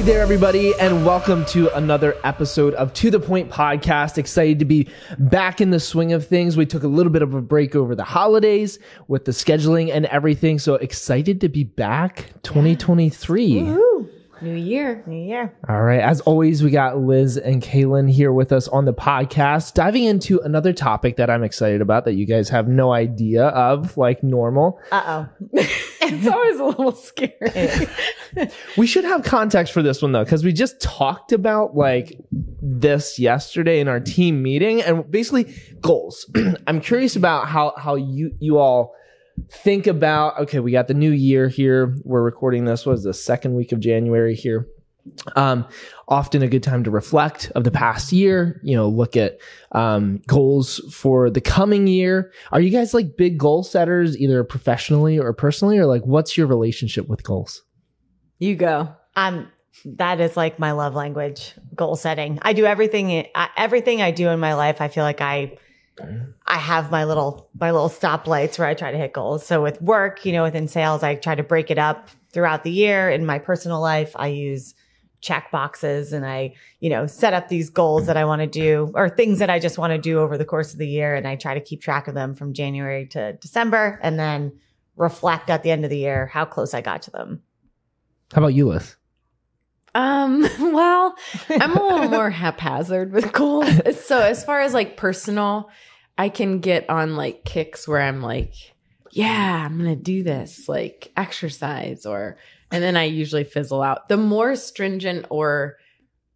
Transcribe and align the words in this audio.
Hey 0.00 0.06
there, 0.06 0.22
everybody, 0.22 0.72
and 0.80 1.04
welcome 1.04 1.44
to 1.44 1.68
another 1.76 2.16
episode 2.24 2.72
of 2.72 2.94
To 2.94 3.10
the 3.10 3.20
Point 3.20 3.50
Podcast. 3.50 4.16
Excited 4.16 4.58
to 4.60 4.64
be 4.64 4.88
back 5.18 5.60
in 5.60 5.72
the 5.72 5.78
swing 5.78 6.14
of 6.14 6.26
things. 6.26 6.56
We 6.56 6.64
took 6.64 6.84
a 6.84 6.88
little 6.88 7.12
bit 7.12 7.20
of 7.20 7.34
a 7.34 7.42
break 7.42 7.76
over 7.76 7.94
the 7.94 8.02
holidays 8.02 8.78
with 9.08 9.26
the 9.26 9.32
scheduling 9.32 9.92
and 9.92 10.06
everything. 10.06 10.58
So 10.58 10.76
excited 10.76 11.42
to 11.42 11.50
be 11.50 11.64
back 11.64 12.32
2023. 12.44 13.60
New 14.42 14.54
year. 14.54 15.04
New 15.06 15.22
Year. 15.22 15.54
All 15.68 15.82
right. 15.82 16.00
As 16.00 16.22
always, 16.22 16.62
we 16.62 16.70
got 16.70 16.96
Lizz 16.98 17.36
and 17.36 17.62
Kaylin 17.62 18.10
here 18.10 18.32
with 18.32 18.52
us 18.52 18.68
on 18.68 18.86
the 18.86 18.94
podcast, 18.94 19.74
diving 19.74 20.04
into 20.04 20.40
another 20.40 20.72
topic 20.72 21.16
that 21.16 21.28
I'm 21.28 21.42
excited 21.42 21.82
about 21.82 22.06
that 22.06 22.14
you 22.14 22.24
guys 22.24 22.48
have 22.48 22.68
no 22.68 22.94
idea 22.94 23.48
of, 23.48 23.98
like 23.98 24.22
normal. 24.22 24.80
Uh 24.90 25.28
oh. 25.54 25.62
It's 26.02 26.26
always 26.26 26.58
a 26.58 26.64
little 26.64 26.92
scary. 26.92 27.88
We 28.78 28.86
should 28.86 29.04
have 29.04 29.22
context 29.22 29.72
for 29.72 29.82
this 29.82 30.00
one 30.00 30.12
though, 30.12 30.24
because 30.24 30.44
we 30.44 30.52
just 30.52 30.80
talked 30.80 31.32
about 31.32 31.76
like 31.76 32.18
this 32.30 33.18
yesterday 33.18 33.80
in 33.80 33.88
our 33.88 34.00
team 34.00 34.42
meeting 34.42 34.80
and 34.82 35.10
basically 35.10 35.54
goals. 35.80 36.30
I'm 36.66 36.80
curious 36.80 37.16
about 37.16 37.48
how 37.48 37.74
how 37.76 37.96
you 37.96 38.32
you 38.38 38.58
all 38.58 38.94
think 39.50 39.86
about 39.86 40.38
okay, 40.38 40.60
we 40.60 40.72
got 40.72 40.88
the 40.88 40.94
new 40.94 41.10
year 41.10 41.48
here. 41.48 41.96
We're 42.04 42.22
recording 42.22 42.64
this 42.64 42.86
was 42.86 43.02
the 43.02 43.12
second 43.12 43.54
week 43.54 43.72
of 43.72 43.80
January 43.80 44.34
here. 44.34 44.66
Um, 45.36 45.66
often 46.08 46.42
a 46.42 46.48
good 46.48 46.62
time 46.62 46.84
to 46.84 46.90
reflect 46.90 47.50
of 47.54 47.64
the 47.64 47.70
past 47.70 48.12
year, 48.12 48.60
you 48.62 48.76
know, 48.76 48.88
look 48.88 49.16
at 49.16 49.38
um, 49.72 50.20
goals 50.26 50.80
for 50.92 51.30
the 51.30 51.40
coming 51.40 51.86
year. 51.86 52.32
Are 52.52 52.60
you 52.60 52.70
guys 52.70 52.94
like 52.94 53.16
big 53.16 53.38
goal 53.38 53.62
setters, 53.62 54.18
either 54.18 54.44
professionally 54.44 55.18
or 55.18 55.32
personally, 55.32 55.78
or 55.78 55.86
like 55.86 56.02
what's 56.02 56.36
your 56.36 56.46
relationship 56.46 57.08
with 57.08 57.22
goals? 57.22 57.62
You 58.38 58.56
go. 58.56 58.94
Um, 59.16 59.50
that 59.84 60.20
is 60.20 60.36
like 60.36 60.58
my 60.58 60.72
love 60.72 60.94
language, 60.94 61.54
goal 61.74 61.96
setting. 61.96 62.38
I 62.42 62.52
do 62.52 62.64
everything, 62.64 63.26
everything 63.56 64.02
I 64.02 64.10
do 64.10 64.28
in 64.28 64.40
my 64.40 64.54
life. 64.54 64.80
I 64.80 64.88
feel 64.88 65.04
like 65.04 65.20
I, 65.20 65.56
I 66.46 66.56
have 66.56 66.90
my 66.90 67.04
little, 67.04 67.50
my 67.58 67.70
little 67.70 67.88
stoplights 67.88 68.58
where 68.58 68.68
I 68.68 68.74
try 68.74 68.90
to 68.90 68.98
hit 68.98 69.12
goals. 69.12 69.46
So 69.46 69.62
with 69.62 69.80
work, 69.80 70.24
you 70.24 70.32
know, 70.32 70.42
within 70.42 70.68
sales, 70.68 71.02
I 71.02 71.14
try 71.14 71.34
to 71.34 71.42
break 71.42 71.70
it 71.70 71.78
up 71.78 72.08
throughout 72.32 72.64
the 72.64 72.70
year. 72.70 73.10
In 73.10 73.26
my 73.26 73.38
personal 73.38 73.80
life, 73.80 74.12
I 74.16 74.28
use 74.28 74.74
check 75.20 75.50
boxes 75.50 76.12
and 76.12 76.24
I, 76.24 76.54
you 76.80 76.88
know, 76.90 77.06
set 77.06 77.34
up 77.34 77.48
these 77.48 77.70
goals 77.70 78.06
that 78.06 78.16
I 78.16 78.24
want 78.24 78.40
to 78.40 78.46
do 78.46 78.90
or 78.94 79.08
things 79.08 79.38
that 79.38 79.50
I 79.50 79.58
just 79.58 79.78
want 79.78 79.92
to 79.92 79.98
do 79.98 80.18
over 80.18 80.38
the 80.38 80.44
course 80.44 80.72
of 80.72 80.78
the 80.78 80.88
year. 80.88 81.14
And 81.14 81.26
I 81.26 81.36
try 81.36 81.54
to 81.54 81.60
keep 81.60 81.82
track 81.82 82.08
of 82.08 82.14
them 82.14 82.34
from 82.34 82.54
January 82.54 83.06
to 83.08 83.34
December 83.34 83.98
and 84.02 84.18
then 84.18 84.52
reflect 84.96 85.50
at 85.50 85.62
the 85.62 85.70
end 85.70 85.84
of 85.84 85.90
the 85.90 85.98
year 85.98 86.26
how 86.26 86.44
close 86.44 86.74
I 86.74 86.80
got 86.80 87.02
to 87.02 87.10
them. 87.10 87.42
How 88.32 88.40
about 88.40 88.54
you, 88.54 88.68
Lizz? 88.68 88.96
Um, 89.94 90.42
well, 90.60 91.14
I'm 91.48 91.76
a 91.76 91.82
little 91.82 92.08
more 92.08 92.30
haphazard 92.30 93.12
with 93.12 93.32
goals. 93.32 93.68
So 94.04 94.20
as 94.20 94.44
far 94.44 94.60
as 94.60 94.72
like 94.72 94.96
personal, 94.96 95.70
I 96.16 96.28
can 96.28 96.60
get 96.60 96.88
on 96.88 97.16
like 97.16 97.44
kicks 97.44 97.88
where 97.88 98.00
I'm 98.00 98.22
like, 98.22 98.54
yeah, 99.10 99.66
I'm 99.66 99.78
going 99.78 99.90
to 99.90 100.02
do 100.02 100.22
this, 100.22 100.68
like 100.68 101.10
exercise 101.16 102.06
or 102.06 102.36
and 102.70 102.82
then 102.82 102.96
I 102.96 103.04
usually 103.04 103.44
fizzle 103.44 103.82
out. 103.82 104.08
The 104.08 104.16
more 104.16 104.56
stringent 104.56 105.26
or 105.30 105.78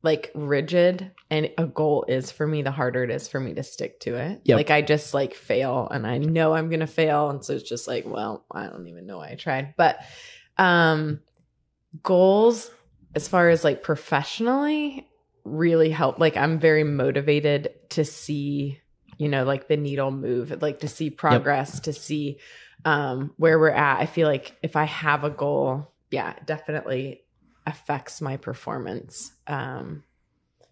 like 0.04 0.30
rigid 0.34 1.12
and 1.30 1.50
a 1.56 1.66
goal 1.66 2.04
is 2.06 2.30
for 2.30 2.46
me, 2.46 2.60
the 2.60 2.70
harder 2.70 3.04
it 3.04 3.10
is 3.10 3.26
for 3.26 3.41
me 3.41 3.54
to 3.54 3.62
stick 3.62 4.00
to 4.00 4.16
it. 4.16 4.42
Yep. 4.44 4.56
Like 4.56 4.70
I 4.70 4.82
just 4.82 5.14
like 5.14 5.34
fail 5.34 5.88
and 5.91 6.06
I 6.06 6.18
know 6.18 6.52
I'm 6.52 6.68
gonna 6.68 6.86
fail. 6.86 7.30
And 7.30 7.42
so 7.42 7.54
it's 7.54 7.68
just 7.68 7.88
like, 7.88 8.04
well, 8.06 8.44
I 8.50 8.66
don't 8.66 8.86
even 8.86 9.06
know 9.06 9.16
why 9.16 9.30
I 9.30 9.34
tried. 9.34 9.74
But 9.78 10.00
um 10.58 11.20
goals 12.02 12.70
as 13.14 13.28
far 13.28 13.48
as 13.48 13.64
like 13.64 13.82
professionally 13.82 15.09
really 15.42 15.91
help. 15.91 16.19
Like 16.19 16.36
I'm 16.36 16.59
very 16.59 16.84
motivated 16.84 17.70
to 17.91 18.04
see, 18.04 18.80
you 19.16 19.30
know, 19.30 19.44
like 19.44 19.69
the 19.69 19.78
needle 19.78 20.10
move, 20.10 20.60
like 20.60 20.80
to 20.80 20.88
see 20.88 21.09
progress, 21.09 21.80
to 21.80 21.94
see 21.94 22.41
um 22.84 23.32
where 23.38 23.59
we're 23.59 23.70
at. 23.70 24.00
I 24.00 24.06
feel 24.06 24.28
like 24.28 24.54
if 24.62 24.76
I 24.76 24.84
have 24.84 25.25
a 25.25 25.30
goal, 25.30 25.94
yeah, 26.14 26.34
definitely 26.47 27.22
affects 27.66 28.20
my 28.20 28.36
performance. 28.36 29.32
Um, 29.47 30.04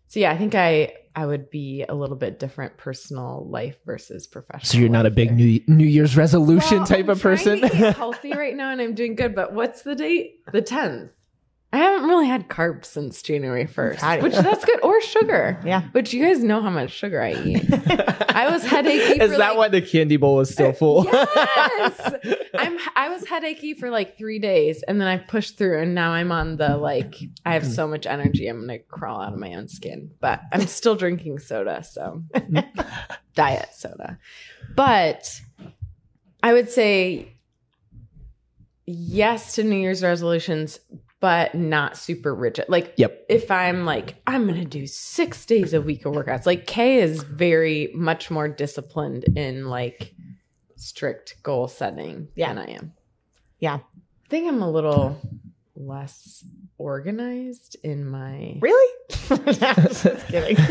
so 0.06 0.20
yeah, 0.20 0.30
I 0.30 0.38
think 0.38 0.54
I 0.54 0.92
I 1.16 1.26
would 1.26 1.50
be 1.50 1.84
a 1.88 1.94
little 1.94 2.16
bit 2.16 2.38
different 2.38 2.76
personal 2.76 3.46
life 3.48 3.76
versus 3.84 4.26
professional. 4.26 4.66
So 4.66 4.78
you're 4.78 4.88
not 4.88 5.06
a 5.06 5.10
big 5.10 5.28
there. 5.28 5.36
New 5.36 5.60
New 5.66 5.86
Year's 5.86 6.16
resolution 6.16 6.78
Well, 6.78 6.86
type 6.86 7.06
I'm 7.06 7.10
of 7.10 7.22
person. 7.22 7.62
healthy 7.62 8.32
right 8.32 8.54
now, 8.54 8.70
and 8.70 8.80
I'm 8.80 8.94
doing 8.94 9.16
good. 9.16 9.34
But 9.34 9.52
what's 9.52 9.82
the 9.82 9.94
date? 9.94 10.36
The 10.52 10.62
tenth. 10.62 11.10
I 11.74 11.78
haven't 11.78 12.06
really 12.06 12.26
had 12.26 12.48
carbs 12.48 12.84
since 12.84 13.22
January 13.22 13.66
first, 13.66 14.02
which 14.20 14.34
that's 14.34 14.64
good, 14.64 14.82
or 14.82 15.00
sugar. 15.00 15.58
Yeah. 15.64 15.82
but 15.92 16.12
you 16.12 16.22
guys 16.22 16.42
know 16.42 16.60
how 16.60 16.68
much 16.70 16.90
sugar 16.90 17.22
I 17.22 17.32
eat. 17.32 17.64
I 17.72 18.50
was 18.50 18.62
headachy. 18.62 19.20
Is 19.22 19.32
for 19.32 19.38
that 19.38 19.50
like, 19.50 19.56
why 19.56 19.68
the 19.68 19.80
candy 19.80 20.16
bowl 20.18 20.40
is 20.40 20.50
still 20.50 20.70
uh, 20.70 20.72
full? 20.72 21.04
Yes. 21.04 22.14
I'm 22.54 22.76
I 22.94 23.08
was 23.08 23.24
headachy 23.24 23.78
for 23.78 23.90
like 23.90 24.18
three 24.18 24.38
days 24.38 24.82
and 24.82 25.00
then 25.00 25.08
I 25.08 25.16
pushed 25.16 25.56
through 25.56 25.80
and 25.80 25.94
now 25.94 26.10
I'm 26.10 26.30
on 26.30 26.56
the 26.56 26.76
like 26.76 27.14
I 27.46 27.54
have 27.54 27.66
so 27.66 27.86
much 27.86 28.06
energy 28.06 28.48
I'm 28.48 28.60
gonna 28.60 28.78
crawl 28.80 29.22
out 29.22 29.32
of 29.32 29.38
my 29.38 29.54
own 29.54 29.68
skin. 29.68 30.10
But 30.20 30.42
I'm 30.52 30.66
still 30.66 30.94
drinking 30.96 31.38
soda, 31.38 31.82
so 31.84 32.22
diet 33.34 33.68
soda. 33.72 34.18
But 34.74 35.40
I 36.42 36.52
would 36.52 36.68
say 36.68 37.32
yes 38.86 39.54
to 39.54 39.64
New 39.64 39.76
Year's 39.76 40.02
resolutions, 40.02 40.78
but 41.22 41.54
not 41.54 41.96
super 41.96 42.34
rigid. 42.34 42.64
Like 42.68 42.94
Yep. 42.96 43.26
if 43.28 43.48
I'm 43.50 43.84
like, 43.86 44.16
I'm 44.26 44.46
gonna 44.48 44.64
do 44.64 44.86
six 44.88 45.46
days 45.46 45.72
a 45.72 45.80
week 45.80 46.04
of 46.04 46.12
workouts. 46.14 46.46
Like 46.46 46.66
Kay 46.66 46.98
is 46.98 47.22
very 47.22 47.90
much 47.94 48.28
more 48.28 48.48
disciplined 48.48 49.24
in 49.36 49.68
like 49.68 50.14
strict 50.74 51.36
goal 51.44 51.68
setting 51.68 52.26
Yeah. 52.34 52.48
than 52.52 52.58
I 52.58 52.70
am. 52.72 52.92
Yeah. 53.60 53.74
I 53.76 54.28
think 54.28 54.48
I'm 54.48 54.62
a 54.62 54.70
little 54.70 55.16
less 55.74 56.44
organized 56.78 57.76
in 57.82 58.06
my 58.06 58.58
Really? 58.60 58.94
Just 59.08 60.26
kidding. 60.28 60.56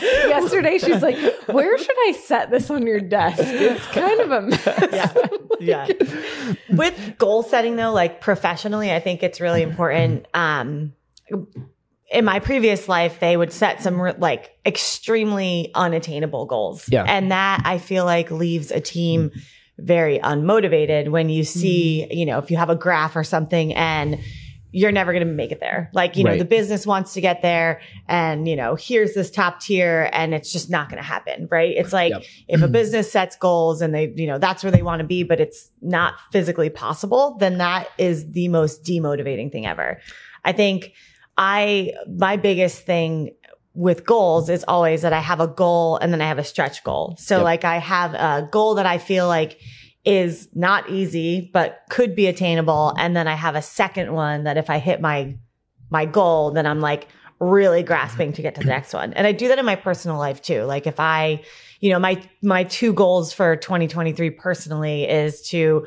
yesterday 0.00 0.78
she's 0.78 1.02
like, 1.02 1.16
Where 1.48 1.76
should 1.78 1.96
I 2.08 2.12
set 2.12 2.50
this 2.50 2.70
on 2.70 2.86
your 2.86 3.00
desk? 3.00 3.40
It's 3.40 3.86
kind 3.86 4.20
of 4.20 4.30
a 4.30 4.42
mess. 4.42 5.16
Yeah. 5.60 5.86
yeah. 5.88 6.54
With 6.70 7.18
goal 7.18 7.42
setting 7.42 7.76
though, 7.76 7.92
like 7.92 8.20
professionally, 8.20 8.92
I 8.92 9.00
think 9.00 9.22
it's 9.22 9.40
really 9.40 9.62
important. 9.62 10.26
Um, 10.34 10.94
in 12.10 12.24
my 12.24 12.40
previous 12.40 12.88
life, 12.88 13.20
they 13.20 13.36
would 13.36 13.52
set 13.52 13.82
some 13.82 14.00
re- 14.00 14.14
like 14.16 14.56
extremely 14.64 15.70
unattainable 15.74 16.46
goals. 16.46 16.88
Yeah. 16.88 17.04
And 17.04 17.30
that 17.30 17.62
I 17.64 17.78
feel 17.78 18.04
like 18.04 18.30
leaves 18.30 18.70
a 18.70 18.80
team 18.80 19.30
very 19.78 20.18
unmotivated 20.18 21.08
when 21.10 21.28
you 21.28 21.44
see, 21.44 22.06
mm. 22.10 22.16
you 22.16 22.26
know, 22.26 22.38
if 22.38 22.50
you 22.50 22.56
have 22.56 22.70
a 22.70 22.76
graph 22.76 23.16
or 23.16 23.24
something 23.24 23.74
and 23.74 24.18
you're 24.70 24.92
never 24.92 25.12
going 25.12 25.26
to 25.26 25.32
make 25.32 25.50
it 25.50 25.60
there. 25.60 25.90
Like, 25.94 26.16
you 26.16 26.24
know, 26.24 26.36
the 26.36 26.44
business 26.44 26.86
wants 26.86 27.14
to 27.14 27.22
get 27.22 27.40
there 27.40 27.80
and, 28.06 28.46
you 28.46 28.54
know, 28.54 28.74
here's 28.74 29.14
this 29.14 29.30
top 29.30 29.60
tier 29.60 30.10
and 30.12 30.34
it's 30.34 30.52
just 30.52 30.68
not 30.68 30.90
going 30.90 31.02
to 31.02 31.06
happen. 31.06 31.48
Right. 31.50 31.74
It's 31.74 31.92
like 31.92 32.12
Yep. 32.12 32.22
if 32.48 32.62
a 32.62 32.68
business 32.78 33.10
sets 33.10 33.36
goals 33.36 33.80
and 33.80 33.94
they, 33.94 34.12
you 34.14 34.26
know, 34.26 34.38
that's 34.38 34.62
where 34.62 34.70
they 34.70 34.82
want 34.82 35.00
to 35.00 35.06
be, 35.06 35.22
but 35.22 35.40
it's 35.40 35.70
not 35.80 36.14
physically 36.32 36.68
possible, 36.68 37.38
then 37.38 37.58
that 37.58 37.88
is 37.96 38.30
the 38.32 38.48
most 38.48 38.84
demotivating 38.84 39.50
thing 39.50 39.64
ever. 39.64 40.00
I 40.44 40.52
think 40.52 40.92
I, 41.38 41.94
my 42.06 42.36
biggest 42.36 42.84
thing 42.84 43.30
with 43.78 44.04
goals 44.04 44.48
is 44.50 44.64
always 44.66 45.02
that 45.02 45.12
I 45.12 45.20
have 45.20 45.38
a 45.38 45.46
goal 45.46 45.98
and 45.98 46.12
then 46.12 46.20
I 46.20 46.26
have 46.26 46.38
a 46.38 46.42
stretch 46.44 46.82
goal. 46.82 47.14
So 47.16 47.36
Yep. 47.36 47.44
like 47.44 47.64
I 47.64 47.78
have 47.78 48.12
a 48.14 48.48
goal 48.50 48.74
that 48.74 48.86
I 48.86 48.98
feel 48.98 49.28
like 49.28 49.60
is 50.04 50.48
not 50.52 50.90
easy, 50.90 51.48
but 51.52 51.82
could 51.88 52.16
be 52.16 52.26
attainable. 52.26 52.92
And 52.98 53.14
then 53.14 53.28
I 53.28 53.34
have 53.34 53.54
a 53.54 53.62
second 53.62 54.12
one 54.12 54.42
that 54.44 54.56
if 54.56 54.68
I 54.68 54.78
hit 54.80 55.00
my, 55.00 55.36
my 55.90 56.06
goal, 56.06 56.50
then 56.50 56.66
I'm 56.66 56.80
like 56.80 57.06
really 57.38 57.84
grasping 57.84 58.32
to 58.32 58.42
get 58.42 58.56
to 58.56 58.62
the 58.62 58.66
next 58.66 58.92
one. 58.92 59.12
And 59.12 59.28
I 59.28 59.30
do 59.32 59.46
that 59.46 59.60
in 59.60 59.64
my 59.64 59.76
personal 59.76 60.18
life 60.18 60.42
too. 60.42 60.62
Like 60.64 60.88
if 60.88 60.98
I, 60.98 61.44
you 61.78 61.90
know, 61.90 62.00
my, 62.00 62.20
my 62.42 62.64
two 62.64 62.92
goals 62.92 63.32
for 63.32 63.54
2023 63.54 64.30
personally 64.30 65.08
is 65.08 65.40
to 65.50 65.86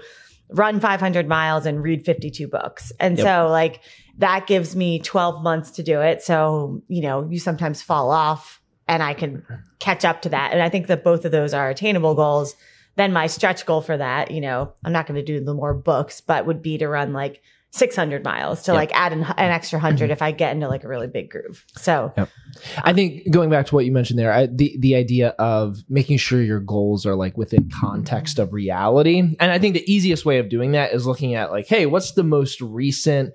run 0.49 0.79
500 0.79 1.27
miles 1.27 1.65
and 1.65 1.83
read 1.83 2.05
52 2.05 2.47
books. 2.47 2.93
And 3.01 3.17
Yep. 3.17 3.25
so 3.25 3.47
like 3.49 3.81
that 4.21 4.45
gives 4.45 4.75
me 4.75 4.99
12 4.99 5.43
months 5.43 5.71
to 5.71 5.83
do 5.83 5.99
it. 5.99 6.21
So, 6.21 6.81
you 6.87 7.01
know, 7.01 7.27
you 7.29 7.39
sometimes 7.39 7.81
fall 7.81 8.11
off 8.11 8.61
and 8.87 9.01
I 9.01 9.13
can 9.13 9.43
catch 9.79 10.05
up 10.05 10.21
to 10.21 10.29
that. 10.29 10.53
And 10.53 10.61
I 10.61 10.69
think 10.69 10.87
that 10.87 11.03
both 11.03 11.25
of 11.25 11.31
those 11.31 11.53
are 11.53 11.69
attainable 11.69 12.13
goals. 12.13 12.55
Then 12.97 13.13
my 13.13 13.25
stretch 13.27 13.65
goal 13.65 13.81
for 13.81 13.97
that, 13.97 14.29
you 14.29 14.39
know, 14.39 14.73
I'm 14.85 14.91
not 14.91 15.07
going 15.07 15.15
to 15.15 15.25
do 15.25 15.43
the 15.43 15.55
more 15.55 15.73
books, 15.73 16.21
but 16.21 16.45
would 16.45 16.61
be 16.61 16.77
to 16.77 16.87
run 16.87 17.13
like 17.13 17.41
600 17.71 18.23
miles 18.23 18.63
to 18.63 18.71
Yep. 18.71 18.77
like 18.77 18.91
add 18.93 19.11
an, 19.13 19.23
an 19.23 19.51
extra 19.51 19.77
mm-hmm. 19.77 19.85
100 19.85 20.11
if 20.11 20.21
I 20.21 20.31
get 20.31 20.51
into 20.53 20.67
like 20.67 20.83
a 20.83 20.87
really 20.87 21.07
big 21.07 21.31
groove. 21.31 21.65
So, 21.77 22.13
I 22.83 22.93
think 22.93 23.31
going 23.31 23.49
back 23.49 23.65
to 23.67 23.75
what 23.75 23.85
you 23.85 23.91
mentioned 23.91 24.19
there, 24.19 24.31
I, 24.31 24.45
the 24.45 24.75
the 24.77 24.95
idea 24.95 25.29
of 25.39 25.77
making 25.89 26.17
sure 26.17 26.43
your 26.43 26.59
goals 26.59 27.05
are 27.05 27.15
like 27.15 27.37
within 27.37 27.71
context 27.71 28.39
of 28.39 28.51
reality, 28.51 29.19
and 29.19 29.51
I 29.51 29.57
think 29.57 29.73
the 29.73 29.91
easiest 29.91 30.25
way 30.25 30.39
of 30.39 30.49
doing 30.49 30.73
that 30.73 30.91
is 30.91 31.07
looking 31.07 31.33
at 31.33 31.49
like, 31.49 31.67
hey, 31.67 31.85
what's 31.85 32.11
the 32.11 32.23
most 32.23 32.59
recent 32.59 33.33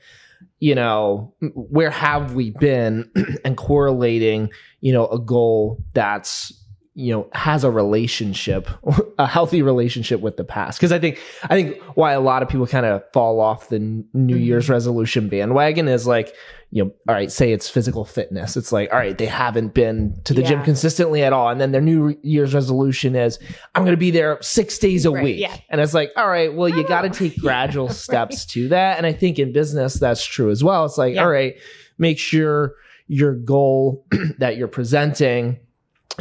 you 0.58 0.74
know, 0.74 1.34
where 1.54 1.90
have 1.90 2.34
we 2.34 2.50
been 2.50 3.10
and 3.44 3.56
correlating, 3.56 4.50
you 4.80 4.92
know, 4.92 5.06
a 5.08 5.18
goal 5.18 5.82
that's 5.94 6.52
you 6.98 7.12
know 7.12 7.28
has 7.34 7.62
a 7.62 7.70
relationship 7.70 8.68
a 9.18 9.26
healthy 9.26 9.60
relationship 9.60 10.20
with 10.20 10.36
the 10.38 10.44
past. 10.44 10.78
Because 10.78 10.92
i 10.92 10.98
think 10.98 11.18
i 11.44 11.48
think 11.48 11.80
why 11.94 12.12
a 12.12 12.20
lot 12.20 12.42
of 12.42 12.48
people 12.48 12.66
kind 12.66 12.86
of 12.86 13.02
fall 13.12 13.38
off 13.40 13.68
the 13.68 13.78
new 13.78 14.02
Mm-hmm. 14.14 14.38
year's 14.38 14.70
resolution 14.70 15.28
bandwagon 15.28 15.88
is 15.88 16.06
like 16.06 16.34
you 16.70 16.82
know 16.84 16.90
all 17.06 17.14
right 17.14 17.30
say 17.30 17.52
it's 17.52 17.68
physical 17.68 18.04
fitness. 18.06 18.56
It's 18.56 18.72
like 18.72 18.90
all 18.92 18.98
right 18.98 19.16
they 19.16 19.26
haven't 19.26 19.74
been 19.74 20.18
to 20.24 20.32
the 20.34 20.42
gym 20.42 20.62
consistently 20.64 21.22
at 21.22 21.32
all. 21.34 21.48
And 21.50 21.60
then 21.60 21.70
their 21.72 21.80
new 21.82 22.16
year's 22.22 22.54
resolution 22.54 23.14
is 23.14 23.38
i'm 23.74 23.82
going 23.84 23.92
to 23.92 23.96
be 23.98 24.10
there 24.10 24.38
6 24.40 24.78
days 24.78 25.04
a 25.04 25.10
Right, 25.10 25.22
week. 25.24 25.40
yeah. 25.40 25.54
and 25.68 25.80
it's 25.82 25.92
like 25.94 26.10
all 26.16 26.28
right 26.28 26.52
well 26.54 26.68
you 26.68 26.82
got 26.88 27.02
to 27.02 27.10
take 27.10 27.38
gradual 27.40 27.90
steps 27.90 28.46
to 28.46 28.68
that. 28.68 28.96
And 28.96 29.04
i 29.06 29.12
think 29.12 29.38
in 29.38 29.52
business 29.52 29.94
that's 29.94 30.24
true 30.24 30.50
as 30.50 30.64
well. 30.64 30.86
It's 30.86 30.96
like 30.98 31.14
Yeah. 31.14 31.24
all 31.24 31.30
right 31.30 31.54
make 31.98 32.18
sure 32.18 32.74
your 33.06 33.34
goal 33.34 34.04
that 34.38 34.56
you're 34.56 34.66
presenting 34.68 35.58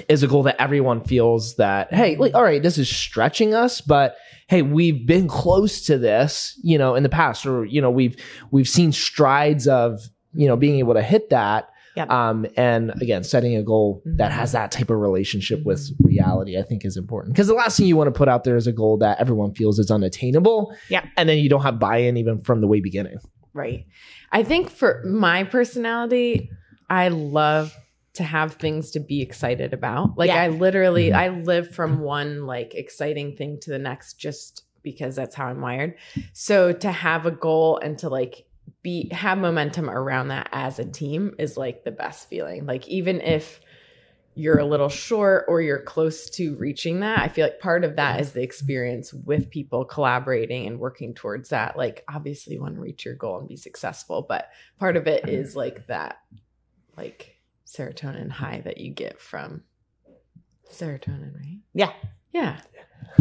is 0.07 0.23
a 0.23 0.27
goal 0.27 0.43
that 0.43 0.59
everyone 0.59 1.03
feels 1.03 1.55
that 1.55 1.93
hey 1.93 2.15
like 2.17 2.33
all 2.33 2.43
right 2.43 2.63
this 2.63 2.77
is 2.77 2.89
stretching 2.89 3.53
us 3.53 3.81
but 3.81 4.17
hey 4.47 4.61
we've 4.61 5.05
been 5.05 5.27
close 5.27 5.81
to 5.85 5.97
this 5.97 6.59
you 6.63 6.77
know 6.77 6.95
in 6.95 7.03
the 7.03 7.09
past 7.09 7.45
or 7.45 7.65
you 7.65 7.81
know 7.81 7.89
we've 7.89 8.15
we've 8.51 8.67
seen 8.67 8.91
strides 8.91 9.67
of 9.67 10.01
you 10.33 10.47
know 10.47 10.55
being 10.55 10.77
able 10.79 10.93
to 10.93 11.01
hit 11.01 11.29
that. 11.29 11.69
Yep. 11.95 12.09
um 12.09 12.45
and 12.57 12.91
again 13.01 13.23
setting 13.23 13.55
a 13.55 13.63
goal 13.63 14.01
that 14.05 14.29
has 14.29 14.51
that 14.51 14.69
type 14.69 14.89
of 14.89 14.99
relationship 14.99 15.63
with 15.63 15.91
reality 16.01 16.59
i 16.59 16.61
think 16.61 16.83
is 16.83 16.97
important. 16.97 17.33
Because 17.33 17.47
the 17.47 17.53
last 17.53 17.77
thing 17.77 17.85
you 17.85 17.95
want 17.95 18.13
to 18.13 18.17
put 18.17 18.27
out 18.27 18.43
there 18.43 18.57
is 18.57 18.67
a 18.67 18.73
goal 18.73 18.97
that 18.97 19.17
everyone 19.17 19.53
feels 19.53 19.79
is 19.79 19.89
unattainable. 19.89 20.75
Yeah 20.89 21.05
and 21.15 21.29
then 21.29 21.37
you 21.37 21.47
don't 21.47 21.61
have 21.61 21.79
buy-in 21.79 22.17
even 22.17 22.41
from 22.41 22.59
the 22.59 22.67
way 22.67 22.81
beginning. 22.81 23.17
Right. 23.53 23.85
I 24.33 24.43
think 24.43 24.69
for 24.69 25.01
my 25.05 25.45
personality, 25.45 26.49
I 26.89 27.07
love 27.07 27.73
to 28.15 28.23
have 28.23 28.53
things 28.53 28.91
to 28.91 28.99
be 28.99 29.21
excited 29.21 29.73
about. 29.73 30.17
Like 30.17 30.29
Yeah. 30.29 30.41
I 30.41 30.47
literally 30.49 31.09
mm-hmm. 31.09 31.19
I 31.19 31.29
live 31.29 31.73
from 31.73 31.95
mm-hmm. 31.95 32.03
one 32.03 32.45
like 32.45 32.73
exciting 32.75 33.35
thing 33.35 33.59
to 33.61 33.69
the 33.71 33.79
next 33.79 34.15
just 34.15 34.63
because 34.83 35.15
that's 35.15 35.35
how 35.35 35.47
I'm 35.47 35.61
wired. 35.61 35.95
So 36.33 36.71
to 36.71 36.91
have 36.91 37.25
a 37.25 37.31
goal 37.31 37.79
and 37.81 37.97
to 37.99 38.09
like 38.09 38.45
be 38.83 39.09
have 39.11 39.37
momentum 39.37 39.89
around 39.89 40.29
that 40.29 40.49
as 40.51 40.79
a 40.79 40.85
team 40.85 41.33
is 41.39 41.57
like 41.57 41.83
the 41.83 41.91
best 41.91 42.29
feeling. 42.29 42.65
Like 42.65 42.87
even 42.87 43.21
if 43.21 43.59
you're 44.35 44.59
a 44.59 44.65
little 44.65 44.89
short 44.89 45.45
or 45.47 45.61
you're 45.61 45.81
close 45.81 46.29
to 46.29 46.55
reaching 46.57 46.99
that, 46.99 47.19
I 47.19 47.29
feel 47.29 47.45
like 47.45 47.59
part 47.59 47.85
of 47.85 47.95
that 47.95 48.19
is 48.19 48.33
the 48.33 48.43
experience 48.43 49.13
with 49.13 49.49
people 49.49 49.85
collaborating 49.85 50.67
and 50.67 50.77
working 50.77 51.13
towards 51.13 51.49
that. 51.49 51.77
Like, 51.77 52.03
obviously, 52.13 52.55
you 52.55 52.61
want 52.61 52.75
to 52.75 52.81
reach 52.81 53.05
your 53.05 53.15
goal 53.15 53.39
and 53.39 53.47
be 53.47 53.55
successful, 53.55 54.25
but 54.27 54.49
part 54.77 54.97
of 54.97 55.07
it 55.07 55.29
is 55.29 55.55
like 55.55 55.87
that, 55.87 56.17
like 56.97 57.34
serotonin 57.67 58.29
high 58.29 58.61
that 58.65 58.77
you 58.79 58.91
get 58.91 59.19
from 59.19 59.63
serotonin, 60.71 61.35
right? 61.35 61.59
Yeah. 61.73 61.93
Yeah. 62.33 62.57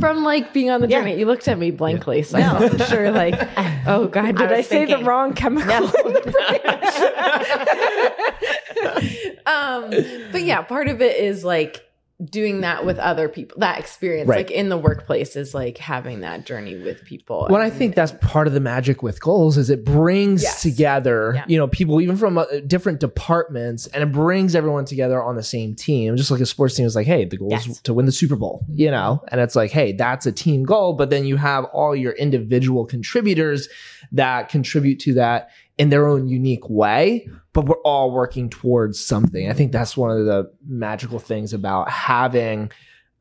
From 0.01 0.25
like 0.25 0.53
being 0.53 0.71
on 0.71 0.81
the 0.81 0.89
Yeah. 0.89 1.01
journey. 1.01 1.19
You 1.19 1.27
looked 1.27 1.47
at 1.47 1.59
me 1.59 1.71
blankly, 1.71 2.23
so 2.23 2.39
No. 2.39 2.57
I 2.57 2.61
wasn't 2.61 2.83
sure, 2.85 3.11
like, 3.11 3.35
oh 3.87 4.09
God, 4.09 4.37
did 4.37 4.51
I, 4.53 4.57
was 4.59 4.67
say 4.67 4.87
the 4.87 5.05
wrong 5.05 5.35
chemical? 5.35 5.69
No. 5.69 5.87
um, 9.47 9.91
but 10.33 10.43
yeah, 10.43 10.63
part 10.63 10.89
of 10.89 11.01
it 11.01 11.17
is 11.17 11.45
like 11.45 11.84
doing 12.25 12.61
that 12.61 12.87
with 12.87 12.97
other 12.99 13.29
people. 13.29 13.59
That 13.59 13.79
experience, 13.81 14.29
Right. 14.29 14.37
like 14.47 14.51
in 14.53 14.69
the 14.69 14.77
workplace, 14.77 15.35
is 15.35 15.53
like 15.53 15.79
having 15.79 16.21
that 16.21 16.47
journey 16.47 16.77
with 16.77 17.05
people. 17.05 17.49
Well, 17.51 17.61
I 17.61 17.67
And- 17.67 17.73
think 17.75 17.97
that's 17.97 18.13
part 18.21 18.47
of 18.47 18.53
the 18.53 18.61
magic 18.61 19.03
with 19.03 19.21
goals 19.21 19.59
is 19.59 19.69
it 19.69 19.85
brings 19.85 20.43
Yes. 20.45 20.63
together, 20.63 21.33
Yeah. 21.35 21.45
you 21.49 21.59
know, 21.59 21.67
people 21.67 22.01
even 22.01 22.17
from 22.17 22.39
uh, 22.39 22.45
different 22.67 23.01
departments 23.01 23.89
and 23.89 24.03
it 24.05 24.13
brings 24.13 24.55
everyone 24.55 24.85
together 24.85 25.21
on 25.21 25.35
the 25.35 25.43
same 25.43 25.75
team. 25.75 26.17
Just 26.17 26.31
like 26.31 26.41
a 26.41 26.47
sports 26.47 26.77
team 26.77 26.87
is 26.87 26.95
like, 26.95 27.07
hey, 27.09 27.25
the 27.25 27.37
goal 27.37 27.53
is 27.53 27.81
to 27.81 27.93
win 27.93 28.07
the 28.07 28.13
Super 28.13 28.37
Bowl, 28.37 28.65
you 28.73 28.93
know? 28.93 29.21
And 29.33 29.41
it's 29.41 29.57
like, 29.57 29.73
hey, 29.73 29.91
that's 29.93 30.25
a 30.25 30.33
team 30.33 30.63
goal, 30.63 30.93
but 30.93 31.11
then 31.11 31.25
you 31.25 31.37
have 31.37 31.65
all 31.73 31.97
your 31.97 32.13
individual 32.13 32.85
contributors 32.87 33.69
that 34.13 34.49
contribute 34.49 35.01
to 35.01 35.15
that 35.15 35.49
in 35.77 35.91
their 35.91 36.07
own 36.07 36.29
unique 36.29 36.69
way, 36.71 37.29
but 37.53 37.67
we're 37.67 37.81
all 37.83 38.13
working 38.13 38.49
towards 38.49 39.05
something. 39.05 39.51
I 39.51 39.53
think 39.55 39.73
that's 39.73 39.97
one 39.97 40.11
of 40.11 40.25
the 40.25 40.53
magical 40.65 41.19
things 41.19 41.53
about 41.53 41.91
having 41.91 42.71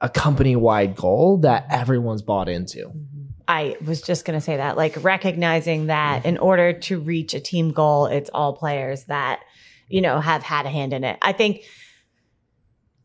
a 0.02 0.10
company-wide 0.10 0.96
goal 0.96 1.38
that 1.38 1.66
everyone's 1.70 2.22
bought 2.22 2.50
into. 2.50 2.92
I 3.48 3.78
was 3.84 4.02
just 4.02 4.26
going 4.26 4.38
to 4.38 4.44
say 4.44 4.58
that, 4.58 4.78
like 4.78 5.04
recognizing 5.04 5.88
that 5.88 6.26
in 6.26 6.38
order 6.38 6.74
to 6.74 7.00
reach 7.00 7.34
a 7.34 7.40
team 7.40 7.72
goal, 7.72 8.06
it's 8.06 8.30
all 8.34 8.54
players 8.54 9.06
that, 9.06 9.42
you 9.88 10.02
know, 10.02 10.20
have 10.20 10.44
had 10.44 10.66
a 10.66 10.70
hand 10.70 10.94
in 10.94 11.04
it. 11.04 11.18
I 11.22 11.32
think 11.32 11.64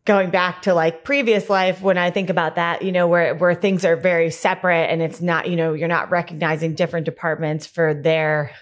going 0.05 0.31
back 0.31 0.62
to 0.62 0.75
like 0.75 1.05
previous 1.05 1.51
life, 1.51 1.83
when 1.83 1.99
I 1.99 2.11
think 2.11 2.31
about 2.31 2.55
that, 2.56 2.83
you 2.83 2.93
know, 2.93 3.06
where, 3.06 3.35
where 3.35 3.55
things 3.55 3.85
are 3.85 3.97
very 3.97 4.31
separate 4.31 4.87
and 4.91 5.03
it's 5.03 5.21
not, 5.21 5.49
you 5.49 5.56
know, 5.56 5.73
you're 5.73 5.89
not 5.89 6.11
recognizing 6.11 6.75
different 6.75 7.05
departments 7.05 7.67
for 7.67 7.94
their, 7.94 8.53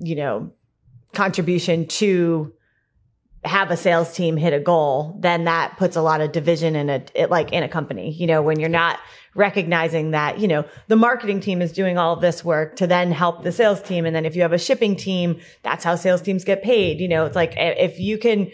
you 0.00 0.16
know, 0.16 0.50
contribution 1.12 1.86
to 1.86 2.52
have 3.44 3.70
a 3.70 3.76
sales 3.76 4.12
team 4.12 4.36
hit 4.36 4.52
a 4.52 4.60
goal, 4.60 5.16
then 5.20 5.44
that 5.44 5.76
puts 5.78 5.96
a 5.96 6.02
lot 6.02 6.20
of 6.20 6.32
division 6.32 6.74
in 6.74 6.90
a, 6.90 7.04
it, 7.14 7.30
like 7.30 7.52
in 7.52 7.62
a 7.62 7.68
company, 7.68 8.12
you 8.12 8.26
know, 8.26 8.42
when 8.42 8.58
you're 8.58 8.68
not 8.68 8.98
recognizing 9.34 10.10
that, 10.10 10.40
you 10.40 10.48
know, 10.48 10.64
the 10.88 10.96
marketing 10.96 11.40
team 11.40 11.62
is 11.62 11.72
doing 11.72 11.98
all 11.98 12.14
of 12.14 12.20
this 12.20 12.44
work 12.44 12.76
to 12.76 12.86
then 12.86 13.12
help 13.12 13.42
the 13.42 13.52
sales 13.52 13.80
team. 13.82 14.04
And 14.04 14.16
then 14.16 14.24
if 14.24 14.34
you 14.34 14.42
have 14.42 14.52
a 14.52 14.58
shipping 14.58 14.96
team, 14.96 15.40
that's 15.62 15.84
how 15.84 15.94
sales 15.94 16.22
teams 16.22 16.44
get 16.44 16.62
paid. 16.62 17.00
You 17.00 17.08
know, 17.08 17.26
it's 17.26 17.36
like 17.36 17.54
eh, 17.56 17.74
if 17.78 18.00
you 18.00 18.18
can 18.18 18.50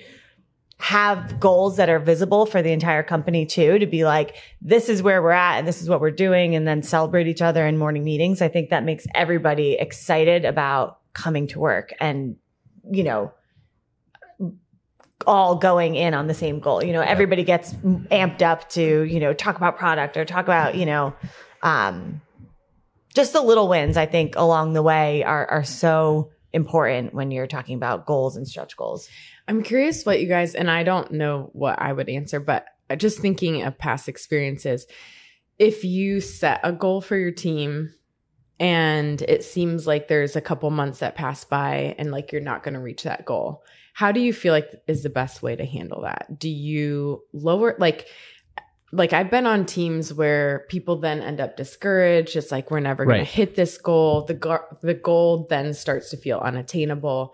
have 0.78 1.38
goals 1.38 1.76
that 1.76 1.88
are 1.88 2.00
visible 2.00 2.44
for 2.44 2.60
the 2.60 2.72
entire 2.72 3.04
company 3.04 3.46
too, 3.46 3.78
to 3.78 3.86
be 3.86 4.04
like, 4.04 4.34
this 4.60 4.88
is 4.88 5.02
where 5.02 5.22
we're 5.22 5.30
at 5.30 5.58
and 5.58 5.68
this 5.68 5.80
is 5.80 5.88
what 5.88 6.00
we're 6.00 6.10
doing 6.10 6.56
and 6.56 6.66
then 6.66 6.82
celebrate 6.82 7.28
each 7.28 7.40
other 7.40 7.64
in 7.64 7.78
morning 7.78 8.02
meetings. 8.02 8.42
I 8.42 8.48
think 8.48 8.70
that 8.70 8.84
makes 8.84 9.06
everybody 9.14 9.74
excited 9.74 10.44
about 10.44 10.98
coming 11.14 11.46
to 11.48 11.58
work 11.58 11.92
and, 12.00 12.36
you 12.90 13.04
know, 13.04 13.32
all 15.26 15.56
going 15.56 15.94
in 15.94 16.14
on 16.14 16.26
the 16.26 16.34
same 16.34 16.60
goal. 16.60 16.82
You 16.82 16.92
know, 16.92 17.00
everybody 17.00 17.44
gets 17.44 17.72
amped 17.74 18.42
up 18.42 18.68
to, 18.70 19.02
you 19.02 19.20
know, 19.20 19.32
talk 19.32 19.56
about 19.56 19.78
product 19.78 20.16
or 20.16 20.24
talk 20.24 20.44
about, 20.44 20.74
you 20.74 20.86
know, 20.86 21.14
um, 21.62 22.20
just 23.14 23.32
the 23.32 23.42
little 23.42 23.68
wins 23.68 23.96
I 23.96 24.06
think 24.06 24.36
along 24.36 24.72
the 24.72 24.82
way 24.82 25.22
are 25.22 25.46
are 25.46 25.64
so 25.64 26.30
important 26.52 27.14
when 27.14 27.30
you're 27.30 27.46
talking 27.46 27.76
about 27.76 28.06
goals 28.06 28.36
and 28.36 28.46
stretch 28.46 28.76
goals. 28.76 29.08
I'm 29.48 29.62
curious 29.62 30.04
what 30.04 30.20
you 30.20 30.28
guys, 30.28 30.54
and 30.54 30.70
I 30.70 30.82
don't 30.82 31.12
know 31.12 31.50
what 31.52 31.80
I 31.80 31.92
would 31.92 32.08
answer, 32.08 32.40
but 32.40 32.66
just 32.96 33.18
thinking 33.18 33.62
of 33.62 33.78
past 33.78 34.08
experiences, 34.08 34.86
if 35.58 35.84
you 35.84 36.20
set 36.20 36.60
a 36.62 36.72
goal 36.72 37.00
for 37.00 37.16
your 37.16 37.30
team 37.30 37.94
and 38.60 39.20
it 39.22 39.44
seems 39.44 39.86
like 39.86 40.08
there's 40.08 40.36
a 40.36 40.40
couple 40.40 40.70
months 40.70 41.00
that 41.00 41.14
pass 41.16 41.44
by 41.44 41.94
and 41.98 42.10
like 42.10 42.32
you're 42.32 42.40
not 42.40 42.62
going 42.62 42.74
to 42.74 42.80
reach 42.80 43.02
that 43.02 43.24
goal, 43.24 43.64
how 43.94 44.12
do 44.12 44.20
you 44.20 44.32
feel 44.32 44.52
like 44.52 44.70
is 44.86 45.02
the 45.02 45.10
best 45.10 45.42
way 45.42 45.56
to 45.56 45.64
handle 45.64 46.02
that? 46.02 46.38
Do 46.38 46.48
you 46.48 47.22
lower, 47.32 47.74
like, 47.78 48.06
like 48.92 49.12
I've 49.14 49.30
been 49.30 49.46
on 49.46 49.64
teams 49.64 50.12
where 50.12 50.66
people 50.68 50.96
then 50.96 51.22
end 51.22 51.40
up 51.40 51.56
discouraged. 51.56 52.36
It's 52.36 52.52
like 52.52 52.70
we're 52.70 52.80
never 52.80 53.04
going 53.06 53.20
Right. 53.20 53.26
to 53.26 53.32
hit 53.32 53.54
this 53.54 53.78
goal. 53.78 54.24
The 54.26 54.34
go- 54.34 54.66
the 54.82 54.92
goal 54.94 55.46
then 55.48 55.72
starts 55.72 56.10
to 56.10 56.18
feel 56.18 56.38
unattainable, 56.40 57.32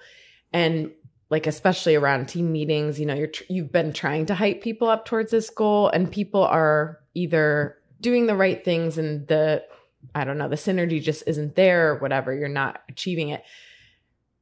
and 0.53 0.93
like 1.31 1.49
especially 1.49 1.97
around 1.97 2.29
team 2.29 2.53
meetings, 2.53 3.01
you 3.01 3.07
know, 3.07 3.15
you're 3.15 3.27
tr- 3.27 3.43
you've 3.49 3.73
been 3.73 3.93
trying 3.93 4.25
to 4.27 4.35
hype 4.37 4.63
people 4.63 4.89
up 4.89 5.05
towards 5.05 5.33
this 5.33 5.51
goal, 5.51 5.89
and 5.89 6.11
people 6.13 6.45
are 6.45 7.01
either 7.15 7.77
doing 8.01 8.27
the 8.29 8.37
right 8.37 8.65
things 8.65 8.97
and 8.97 9.27
the 9.27 9.65
I 10.15 10.25
don't 10.25 10.39
know 10.39 10.49
the 10.49 10.57
synergy 10.57 11.03
just 11.03 11.25
isn't 11.27 11.55
there 11.55 11.93
or 11.93 11.99
whatever. 11.99 12.35
You're 12.35 12.49
not 12.49 12.83
achieving 12.89 13.31
it. 13.31 13.43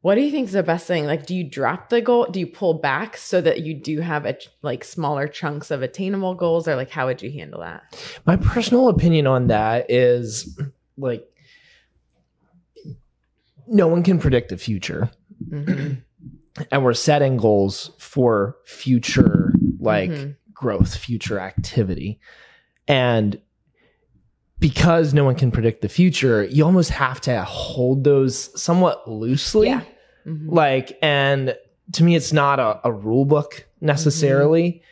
What 0.02 0.14
do 0.14 0.20
you 0.20 0.30
think 0.30 0.46
is 0.46 0.52
the 0.52 0.62
best 0.62 0.86
thing? 0.86 1.06
Like, 1.06 1.26
do 1.26 1.34
you 1.34 1.42
drop 1.42 1.88
the 1.88 2.00
goal? 2.00 2.26
Do 2.26 2.38
you 2.38 2.46
pull 2.46 2.74
back 2.74 3.16
so 3.16 3.40
that 3.40 3.62
you 3.62 3.74
do 3.74 4.00
have 4.00 4.24
a, 4.24 4.36
like 4.62 4.84
smaller 4.84 5.26
chunks 5.26 5.72
of 5.72 5.82
attainable 5.82 6.34
goals, 6.34 6.68
or 6.68 6.76
like 6.76 6.90
how 6.90 7.06
would 7.06 7.22
you 7.22 7.30
handle 7.32 7.60
that? 7.60 7.82
My 8.24 8.36
personal 8.36 8.88
opinion 8.88 9.26
on 9.26 9.48
that 9.48 9.90
is 9.90 10.56
like 10.96 11.26
no 13.66 13.88
one 13.88 14.02
can 14.04 14.18
predict 14.20 14.50
the 14.50 14.56
future. 14.56 15.10
Mhm. 15.48 16.02
And 16.70 16.84
we're 16.84 16.94
setting 16.94 17.36
goals 17.36 17.90
for 17.98 18.56
future 18.64 19.52
like 19.80 20.10
Mhm. 20.10 20.36
growth, 20.52 20.94
future 20.96 21.40
activity. 21.40 22.20
And 22.86 23.40
because 24.58 25.12
no 25.14 25.24
one 25.24 25.34
can 25.34 25.50
predict 25.50 25.82
the 25.82 25.88
future, 25.88 26.44
you 26.44 26.64
almost 26.64 26.90
have 26.90 27.20
to 27.22 27.42
hold 27.44 28.04
those 28.04 28.50
somewhat 28.60 29.08
loosely. 29.10 29.68
Yeah. 29.68 29.82
Mhm. 30.26 30.46
Like, 30.48 30.98
and 31.02 31.56
to 31.92 32.02
me, 32.04 32.16
it's 32.16 32.32
not 32.32 32.58
a, 32.58 32.80
a 32.84 32.92
rule 32.92 33.24
book 33.24 33.66
necessarily. 33.80 34.82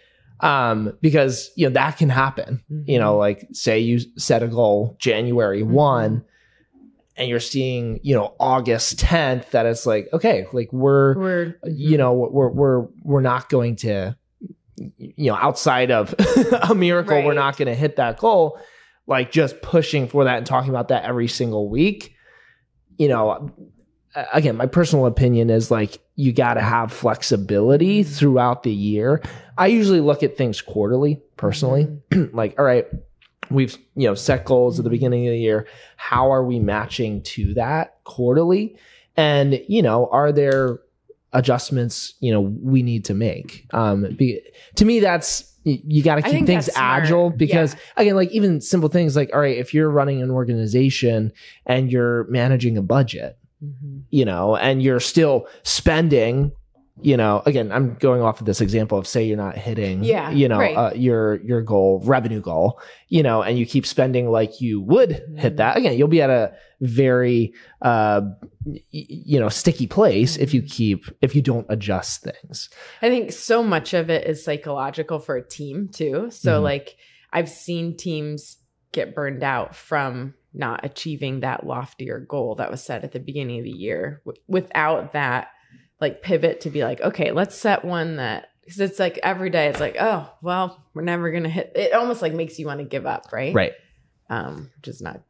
Um, 0.40 0.96
because 1.00 1.50
you 1.56 1.66
know 1.66 1.72
that 1.74 1.96
can 1.96 2.10
happen. 2.10 2.62
You 2.86 2.98
know, 2.98 3.16
like 3.16 3.46
say 3.52 3.78
you 3.78 4.00
set 4.18 4.42
a 4.42 4.48
goal 4.48 4.96
January 4.98 5.62
Mhm. 5.62 5.68
one, 5.68 6.24
and 7.16 7.28
you're 7.28 7.38
seeing 7.40 8.00
you 8.02 8.14
know 8.14 8.34
august 8.40 8.98
10th 8.98 9.50
that 9.52 9.64
it's 9.66 9.86
like 9.86 10.08
okay 10.12 10.46
like 10.52 10.72
we're 10.72 11.16
We're 11.16 11.54
you 11.64 11.96
know 11.96 12.12
we're 12.12 12.48
we're 12.50 12.80
we're 13.04 13.20
not 13.20 13.48
going 13.48 13.76
to 13.76 14.16
you 14.76 15.30
know 15.30 15.36
outside 15.36 15.92
of 15.92 16.12
a 16.68 16.74
miracle 16.74 17.22
we're 17.22 17.32
not 17.34 17.56
going 17.56 17.68
to 17.68 17.74
hit 17.76 17.94
that 17.96 18.18
goal 18.18 18.58
like 19.06 19.30
just 19.30 19.60
pushing 19.62 20.08
for 20.08 20.24
that 20.24 20.38
and 20.38 20.46
talking 20.46 20.70
about 20.70 20.88
that 20.88 21.04
every 21.04 21.28
single 21.28 21.68
week. 21.68 22.14
You 22.96 23.08
know 23.08 23.50
again 24.32 24.56
my 24.56 24.66
personal 24.66 25.06
opinion 25.06 25.50
is 25.50 25.70
like 25.70 25.98
you 26.16 26.32
got 26.32 26.54
to 26.54 26.60
have 26.60 26.92
flexibility 26.92 28.02
throughout 28.02 28.62
the 28.62 28.72
year. 28.72 29.22
I 29.58 29.68
usually 29.68 30.00
look 30.00 30.22
at 30.22 30.36
things 30.36 30.60
quarterly 30.60 31.22
personally. 31.36 31.88
Like 32.32 32.54
all 32.58 32.64
right 32.64 32.86
we've 33.50 33.76
you 33.94 34.08
know 34.08 34.14
set 34.14 34.44
goals 34.44 34.78
at 34.78 34.84
the 34.84 34.90
beginning 34.90 35.26
of 35.26 35.32
the 35.32 35.38
year. 35.38 35.66
How 35.96 36.32
are 36.32 36.44
we 36.44 36.58
matching 36.58 37.22
to 37.22 37.54
that 37.54 37.98
quarterly? 38.04 38.78
And 39.16 39.60
you 39.68 39.82
know 39.82 40.08
are 40.10 40.32
there 40.32 40.80
adjustments 41.32 42.14
you 42.20 42.32
know 42.32 42.40
we 42.40 42.82
need 42.82 43.04
to 43.06 43.14
make? 43.14 43.66
Um 43.72 44.14
be, 44.16 44.40
to 44.76 44.84
me 44.84 45.00
that's 45.00 45.52
y- 45.64 45.80
you 45.86 46.02
got 46.02 46.16
to 46.16 46.22
keep 46.22 46.46
things 46.46 46.68
agile 46.76 47.30
because 47.30 47.74
Yeah. 47.74 47.80
again 48.02 48.14
like 48.16 48.30
even 48.32 48.60
simple 48.60 48.88
things 48.88 49.16
like 49.16 49.30
all 49.34 49.40
right 49.40 49.56
if 49.56 49.72
you're 49.74 49.90
running 49.90 50.22
an 50.22 50.30
organization 50.30 51.32
and 51.66 51.90
you're 51.90 52.24
managing 52.28 52.76
a 52.78 52.82
budget 52.82 53.38
Mhm. 53.64 54.02
you 54.10 54.24
know, 54.26 54.56
and 54.56 54.82
you're 54.82 55.00
still 55.00 55.46
spending, 55.62 56.52
you 57.02 57.16
know, 57.16 57.42
again, 57.44 57.72
I'm 57.72 57.94
going 57.94 58.22
off 58.22 58.38
of 58.40 58.46
this 58.46 58.60
example 58.60 58.96
of 58.98 59.06
say 59.06 59.24
you're 59.24 59.36
not 59.36 59.56
hitting, 59.56 60.04
Yeah, 60.04 60.30
you 60.30 60.48
know, 60.48 60.58
right. 60.58 60.76
uh, 60.76 60.92
your 60.94 61.40
your 61.42 61.60
goal, 61.60 62.00
revenue 62.04 62.40
goal, 62.40 62.80
you 63.08 63.22
know, 63.22 63.42
and 63.42 63.58
you 63.58 63.66
keep 63.66 63.84
spending 63.84 64.30
like 64.30 64.60
you 64.60 64.80
would 64.80 65.10
Mm-hmm. 65.10 65.36
hit 65.38 65.56
that. 65.56 65.76
Again, 65.76 65.98
you'll 65.98 66.08
be 66.08 66.22
at 66.22 66.30
a 66.30 66.54
very, 66.80 67.52
uh, 67.82 68.20
y- 68.64 68.80
you 68.92 69.40
know, 69.40 69.48
sticky 69.48 69.86
place 69.88 70.36
if 70.36 70.54
you 70.54 70.62
Mm-hmm. 70.62 70.68
keep 70.68 71.04
if 71.20 71.34
you 71.34 71.42
don't 71.42 71.66
adjust 71.68 72.22
things. 72.22 72.70
I 73.02 73.08
think 73.08 73.32
so 73.32 73.62
much 73.62 73.92
of 73.92 74.08
it 74.08 74.26
is 74.28 74.44
psychological 74.44 75.18
for 75.18 75.36
a 75.36 75.46
team 75.46 75.88
too. 75.88 76.28
So 76.30 76.60
Mhm. 76.60 76.62
like 76.64 76.96
I've 77.32 77.48
seen 77.48 77.96
teams 77.96 78.58
get 78.92 79.14
burned 79.16 79.42
out 79.42 79.74
from 79.74 80.34
not 80.56 80.84
achieving 80.84 81.40
that 81.40 81.66
loftier 81.66 82.20
goal 82.20 82.54
that 82.54 82.70
was 82.70 82.80
set 82.80 83.02
at 83.02 83.10
the 83.10 83.18
beginning 83.18 83.58
of 83.58 83.64
the 83.64 83.70
year 83.72 84.22
w- 84.24 84.40
without 84.46 85.10
that 85.12 85.48
like 86.04 86.22
pivot 86.22 86.60
to 86.62 86.70
be 86.70 86.84
like, 86.84 87.00
okay, 87.00 87.30
let's 87.32 87.54
set 87.56 87.84
one 87.84 88.16
that 88.16 88.48
because 88.64 88.80
it's 88.80 88.98
like 88.98 89.18
every 89.22 89.50
day 89.50 89.68
it's 89.68 89.80
like, 89.80 89.96
oh, 89.98 90.30
well, 90.42 90.84
we're 90.94 91.02
never 91.02 91.30
gonna 91.30 91.48
hit 91.48 91.72
it 91.74 91.92
almost 91.94 92.20
like 92.22 92.32
makes 92.34 92.58
you 92.58 92.66
want 92.66 92.80
to 92.80 92.84
give 92.84 93.06
up, 93.06 93.32
right? 93.32 93.54
Right. 93.54 93.72
Um, 94.30 94.70
which 94.76 94.88
is 94.88 95.00
not 95.00 95.20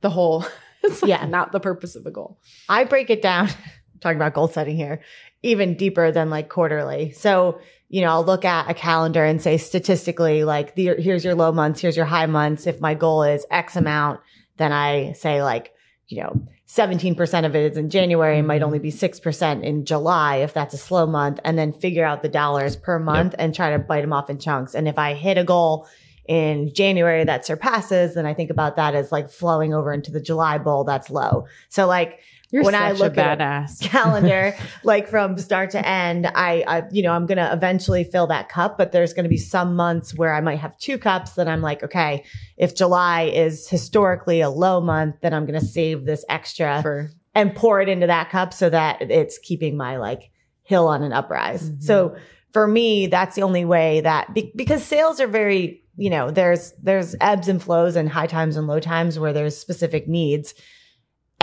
the 0.00 0.10
whole 0.10 0.44
it's 0.82 1.02
like 1.02 1.08
Yeah. 1.08 1.26
not 1.26 1.52
the 1.52 1.60
purpose 1.60 1.94
of 1.96 2.04
a 2.06 2.10
goal. 2.10 2.38
I 2.68 2.84
break 2.84 3.10
it 3.10 3.22
down, 3.22 3.48
talking 4.00 4.16
about 4.16 4.34
goal 4.34 4.48
setting 4.48 4.76
here, 4.76 5.00
even 5.42 5.76
deeper 5.76 6.10
than 6.12 6.30
like 6.30 6.48
quarterly. 6.48 7.12
So, 7.12 7.60
you 7.88 8.00
know, 8.00 8.08
I'll 8.08 8.24
look 8.24 8.44
at 8.44 8.68
a 8.70 8.74
calendar 8.74 9.24
and 9.24 9.40
say 9.40 9.56
statistically, 9.56 10.42
like, 10.44 10.74
the, 10.74 10.94
here's 10.98 11.24
your 11.24 11.34
low 11.36 11.52
months, 11.52 11.80
here's 11.80 11.96
your 11.96 12.06
high 12.06 12.26
months. 12.26 12.66
If 12.66 12.80
my 12.80 12.94
goal 12.94 13.22
is 13.22 13.46
X 13.50 13.76
amount, 13.76 14.20
then 14.56 14.72
I 14.72 15.12
say 15.12 15.42
like, 15.42 15.72
you 16.08 16.22
know, 16.22 16.46
17% 16.68 17.46
of 17.46 17.54
it 17.54 17.72
is 17.72 17.78
in 17.78 17.90
January, 17.90 18.38
it 18.38 18.42
might 18.42 18.62
only 18.62 18.78
be 18.78 18.90
6% 18.90 19.62
in 19.62 19.84
July 19.84 20.36
if 20.36 20.52
that's 20.52 20.74
a 20.74 20.78
slow 20.78 21.06
month, 21.06 21.40
and 21.44 21.58
then 21.58 21.72
figure 21.72 22.04
out 22.04 22.22
the 22.22 22.28
dollars 22.28 22.76
per 22.76 22.98
month 22.98 23.34
and 23.38 23.54
try 23.54 23.70
to 23.70 23.78
bite 23.78 24.00
them 24.00 24.12
off 24.12 24.30
in 24.30 24.38
chunks. 24.38 24.74
And 24.74 24.88
if 24.88 24.98
I 24.98 25.14
hit 25.14 25.38
a 25.38 25.44
goal 25.44 25.88
in 26.26 26.72
January 26.74 27.24
that 27.24 27.44
surpasses, 27.44 28.14
then 28.14 28.26
I 28.26 28.34
think 28.34 28.50
about 28.50 28.76
that 28.76 28.94
as 28.94 29.12
like 29.12 29.30
flowing 29.30 29.74
over 29.74 29.92
into 29.92 30.10
the 30.10 30.20
July 30.20 30.58
bowl 30.58 30.84
that's 30.84 31.10
low. 31.10 31.46
So 31.68 31.86
like 31.86 32.20
You're 32.54 32.62
When 32.62 32.76
I 32.76 32.92
look 32.92 33.16
a 33.16 33.20
at- 33.24 33.38
badass. 33.40 33.80
calendar, 33.90 34.54
like 34.84 35.08
from 35.08 35.36
start 35.38 35.70
to 35.70 35.84
end, 35.84 36.28
I, 36.28 36.62
I, 36.68 36.82
you 36.92 37.02
know, 37.02 37.10
I'm 37.10 37.26
going 37.26 37.38
to 37.38 37.52
eventually 37.52 38.04
fill 38.04 38.28
that 38.28 38.48
cup, 38.48 38.78
but 38.78 38.92
there's 38.92 39.12
going 39.12 39.24
to 39.24 39.28
be 39.28 39.36
some 39.38 39.74
months 39.74 40.14
where 40.16 40.32
I 40.32 40.40
might 40.40 40.60
have 40.60 40.78
two 40.78 40.96
cups 40.96 41.32
that 41.32 41.48
I'm 41.48 41.62
like, 41.62 41.82
okay, 41.82 42.22
if 42.56 42.76
July 42.76 43.22
is 43.22 43.68
historically 43.68 44.40
a 44.40 44.50
low 44.50 44.80
month, 44.80 45.16
then 45.20 45.34
I'm 45.34 45.46
going 45.46 45.58
to 45.58 45.66
save 45.66 46.04
this 46.04 46.24
extra 46.28 46.80
for 46.80 47.10
and 47.34 47.52
pour 47.56 47.80
it 47.80 47.88
into 47.88 48.06
that 48.06 48.30
cup 48.30 48.52
so 48.54 48.70
that 48.70 49.02
it's 49.02 49.36
keeping 49.38 49.76
my 49.76 49.96
like 49.96 50.30
hill 50.62 50.86
on 50.86 51.02
an 51.02 51.12
uprise. 51.12 51.68
Mhm. 51.68 51.82
So 51.82 52.16
for 52.52 52.68
me, 52.68 53.08
that's 53.08 53.34
the 53.34 53.42
only 53.42 53.64
way 53.64 54.00
that 54.02 54.32
be, 54.32 54.52
because 54.54 54.84
sales 54.84 55.20
are 55.20 55.26
very, 55.26 55.82
you 55.96 56.08
know, 56.08 56.30
there's 56.30 56.72
there's 56.80 57.16
ebbs 57.20 57.48
and 57.48 57.60
flows 57.60 57.96
and 57.96 58.08
high 58.08 58.28
times 58.28 58.56
and 58.56 58.68
low 58.68 58.78
times 58.78 59.18
where 59.18 59.32
there's 59.32 59.56
specific 59.56 60.06
needs. 60.06 60.54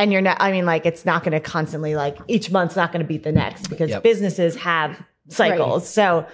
And 0.01 0.11
you're 0.11 0.21
not 0.21 0.37
I 0.39 0.51
mean 0.51 0.65
like 0.65 0.87
it's 0.87 1.05
not 1.05 1.23
going 1.23 1.33
to 1.33 1.39
constantly 1.39 1.95
like 1.95 2.17
each 2.27 2.49
month's 2.49 2.75
not 2.75 2.91
going 2.91 3.03
to 3.03 3.07
beat 3.07 3.21
the 3.23 3.31
next 3.31 3.67
because 3.69 3.91
Yep. 3.91 4.01
businesses 4.01 4.55
have 4.55 4.99
cycles. 5.29 5.87
So 5.87 6.25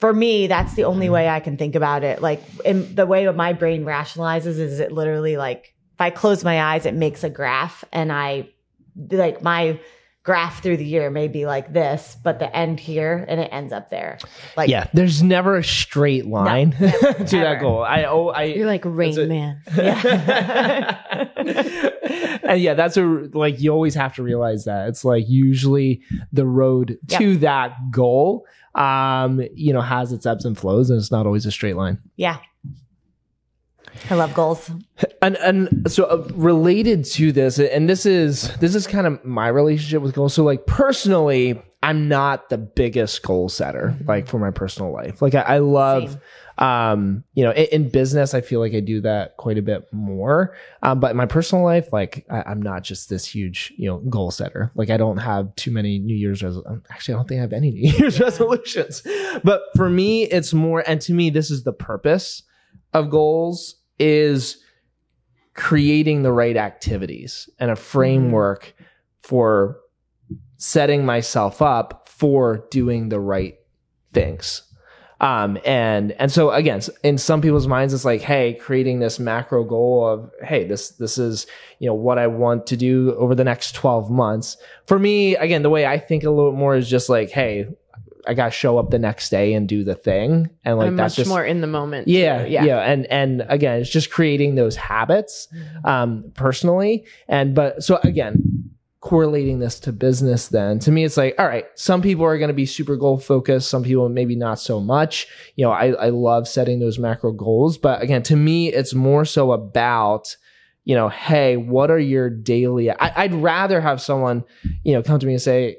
for 0.00 0.12
me, 0.12 0.48
that's 0.48 0.74
the 0.74 0.82
only 0.82 1.08
way 1.08 1.28
I 1.28 1.38
can 1.38 1.56
think 1.56 1.76
about 1.76 2.02
it. 2.02 2.20
Like 2.20 2.42
in 2.64 2.92
the 2.96 3.06
way 3.06 3.24
my 3.30 3.52
brain 3.52 3.84
rationalizes 3.84 4.58
is 4.58 4.80
it 4.80 4.90
literally 4.90 5.36
like 5.36 5.74
if 5.94 6.00
I 6.00 6.10
close 6.10 6.42
my 6.42 6.60
eyes, 6.60 6.84
it 6.84 6.94
makes 6.94 7.22
a 7.22 7.30
graph 7.30 7.84
and 7.92 8.10
I 8.10 8.48
like 9.10 9.42
my 9.42 9.78
graph 10.24 10.62
through 10.62 10.76
the 10.76 10.84
year 10.84 11.10
may 11.10 11.26
be 11.28 11.46
like 11.46 11.72
this, 11.72 12.16
but 12.22 12.38
the 12.38 12.54
end 12.56 12.78
here 12.78 13.24
and 13.28 13.40
it 13.40 13.48
ends 13.52 13.72
up 13.72 13.90
there. 13.90 14.18
Like 14.56 14.68
yeah, 14.68 14.86
there's 14.92 15.22
never 15.22 15.56
a 15.56 15.64
straight 15.64 16.26
line 16.26 16.70
to 16.78 17.24
that 17.38 17.58
goal. 17.60 17.82
I 17.82 18.04
oh 18.04 18.28
I 18.28 18.44
you're 18.44 18.66
like 18.66 18.84
Rain 18.84 19.18
it. 19.18 19.28
Man. 19.28 19.60
Yeah. 19.76 21.28
and 22.44 22.60
yeah, 22.60 22.74
that's 22.74 22.96
a 22.96 23.02
like 23.02 23.60
you 23.60 23.72
always 23.72 23.94
have 23.94 24.14
to 24.16 24.22
realize 24.22 24.64
that 24.64 24.88
it's 24.88 25.04
like 25.04 25.28
usually 25.28 26.02
the 26.32 26.46
road 26.46 26.98
to 27.08 27.36
that 27.38 27.90
goal, 27.90 28.46
um, 28.74 29.42
you 29.54 29.72
know, 29.72 29.80
has 29.80 30.12
its 30.12 30.26
ebbs 30.26 30.44
and 30.44 30.56
flows, 30.56 30.90
and 30.90 30.98
it's 30.98 31.10
not 31.10 31.26
always 31.26 31.46
a 31.46 31.50
straight 31.50 31.76
line. 31.76 31.98
yeah. 32.16 32.38
I 34.10 34.14
love 34.14 34.34
goals. 34.34 34.70
And 35.20 35.36
and 35.36 35.90
so 35.90 36.04
uh, 36.04 36.28
related 36.34 37.04
to 37.06 37.32
this, 37.32 37.58
and 37.58 37.88
this 37.88 38.06
is 38.06 38.54
this 38.56 38.74
is 38.74 38.86
kind 38.86 39.06
of 39.06 39.24
my 39.24 39.48
relationship 39.48 40.02
with 40.02 40.14
goals. 40.14 40.34
So 40.34 40.44
like 40.44 40.66
personally, 40.66 41.60
I'm 41.82 42.08
not 42.08 42.48
the 42.48 42.58
biggest 42.58 43.22
goal 43.22 43.48
setter, 43.48 43.96
like 44.06 44.26
for 44.28 44.38
my 44.38 44.50
personal 44.50 44.92
life. 44.92 45.22
Like 45.22 45.34
I, 45.34 45.40
I 45.42 45.58
love. 45.58 46.18
um 46.58 47.24
you 47.32 47.42
know 47.42 47.50
in, 47.52 47.64
in 47.72 47.88
business 47.88 48.34
i 48.34 48.42
feel 48.42 48.60
like 48.60 48.74
i 48.74 48.78
do 48.78 49.00
that 49.00 49.38
quite 49.38 49.56
a 49.56 49.62
bit 49.62 49.90
more 49.90 50.54
um 50.82 51.00
but 51.00 51.10
in 51.12 51.16
my 51.16 51.24
personal 51.24 51.64
life 51.64 51.90
like 51.94 52.26
I, 52.28 52.42
i'm 52.42 52.60
not 52.60 52.82
just 52.82 53.08
this 53.08 53.24
huge 53.24 53.72
you 53.78 53.88
know 53.88 53.96
goal 54.00 54.30
setter 54.30 54.70
like 54.74 54.90
i 54.90 54.98
don't 54.98 55.16
have 55.16 55.56
too 55.56 55.70
many 55.70 55.98
new 55.98 56.14
year's 56.14 56.42
resolutions 56.42 56.84
actually 56.90 57.14
i 57.14 57.16
don't 57.16 57.26
think 57.26 57.38
i 57.38 57.40
have 57.40 57.54
any 57.54 57.70
new 57.76 57.90
year's 57.92 58.20
resolutions 58.20 59.02
but 59.42 59.62
for 59.74 59.88
me 59.88 60.24
it's 60.24 60.52
more 60.52 60.84
and 60.86 61.00
to 61.00 61.14
me 61.14 61.30
this 61.30 61.50
is 61.50 61.64
the 61.64 61.72
purpose 61.72 62.42
of 62.92 63.08
goals 63.08 63.76
is 64.02 64.58
creating 65.54 66.22
the 66.22 66.32
right 66.32 66.56
activities 66.56 67.48
and 67.58 67.70
a 67.70 67.76
framework 67.76 68.74
for 69.22 69.78
setting 70.56 71.06
myself 71.06 71.62
up 71.62 72.08
for 72.08 72.66
doing 72.70 73.08
the 73.08 73.20
right 73.20 73.54
things. 74.12 74.62
Um 75.20 75.56
and 75.64 76.12
and 76.12 76.32
so 76.32 76.50
again 76.50 76.80
in 77.04 77.16
some 77.16 77.40
people's 77.40 77.68
minds 77.68 77.94
it's 77.94 78.04
like 78.04 78.22
hey 78.22 78.54
creating 78.54 78.98
this 78.98 79.20
macro 79.20 79.62
goal 79.62 80.04
of 80.04 80.30
hey 80.42 80.64
this 80.64 80.90
this 80.90 81.16
is 81.16 81.46
you 81.78 81.86
know 81.86 81.94
what 81.94 82.18
i 82.18 82.26
want 82.26 82.66
to 82.66 82.76
do 82.76 83.14
over 83.14 83.36
the 83.36 83.44
next 83.44 83.76
12 83.76 84.10
months. 84.10 84.56
For 84.86 84.98
me 84.98 85.36
again 85.36 85.62
the 85.62 85.70
way 85.70 85.86
i 85.86 85.96
think 85.96 86.24
a 86.24 86.30
little 86.30 86.50
more 86.50 86.74
is 86.74 86.90
just 86.90 87.08
like 87.08 87.30
hey 87.30 87.68
i 88.26 88.34
gotta 88.34 88.50
show 88.50 88.78
up 88.78 88.90
the 88.90 88.98
next 88.98 89.30
day 89.30 89.54
and 89.54 89.68
do 89.68 89.84
the 89.84 89.94
thing 89.94 90.50
and 90.64 90.78
like 90.78 90.88
I'm 90.88 90.96
that's 90.96 91.12
much 91.12 91.16
just 91.16 91.28
more 91.28 91.44
in 91.44 91.60
the 91.60 91.66
moment. 91.66 92.08
yeah, 92.08 92.44
too. 92.44 92.50
yeah, 92.50 92.78
and 92.78 93.06
and 93.06 93.44
again, 93.48 93.80
it's 93.80 93.90
just 93.90 94.10
creating 94.10 94.54
those 94.54 94.76
habits, 94.76 95.48
um, 95.84 96.32
personally. 96.34 97.04
And 97.28 97.54
but 97.54 97.82
so 97.82 97.98
again, 98.02 98.70
correlating 99.00 99.58
this 99.58 99.80
to 99.80 99.92
business, 99.92 100.48
then 100.48 100.78
to 100.80 100.90
me, 100.90 101.04
it's 101.04 101.16
like, 101.16 101.34
all 101.38 101.46
right, 101.46 101.66
some 101.74 102.02
people 102.02 102.24
are 102.24 102.38
going 102.38 102.48
to 102.48 102.54
be 102.54 102.66
super 102.66 102.96
goal 102.96 103.18
focused, 103.18 103.68
some 103.68 103.82
people 103.82 104.08
maybe 104.08 104.36
not 104.36 104.58
so 104.58 104.80
much. 104.80 105.26
You 105.56 105.64
know, 105.64 105.72
I 105.72 105.88
I 105.92 106.08
love 106.10 106.46
setting 106.46 106.80
those 106.80 106.98
macro 106.98 107.32
goals, 107.32 107.78
but 107.78 108.02
again, 108.02 108.22
to 108.24 108.36
me, 108.36 108.72
it's 108.72 108.94
more 108.94 109.24
so 109.24 109.52
about 109.52 110.36
you 110.84 110.96
know, 110.96 111.08
hey, 111.08 111.56
what 111.56 111.92
are 111.92 111.98
your 111.98 112.28
daily? 112.28 112.90
I, 112.90 113.22
I'd 113.22 113.34
rather 113.34 113.80
have 113.80 114.00
someone, 114.00 114.42
you 114.82 114.92
know, 114.94 115.02
come 115.02 115.20
to 115.20 115.26
me 115.26 115.34
and 115.34 115.40
say, 115.40 115.76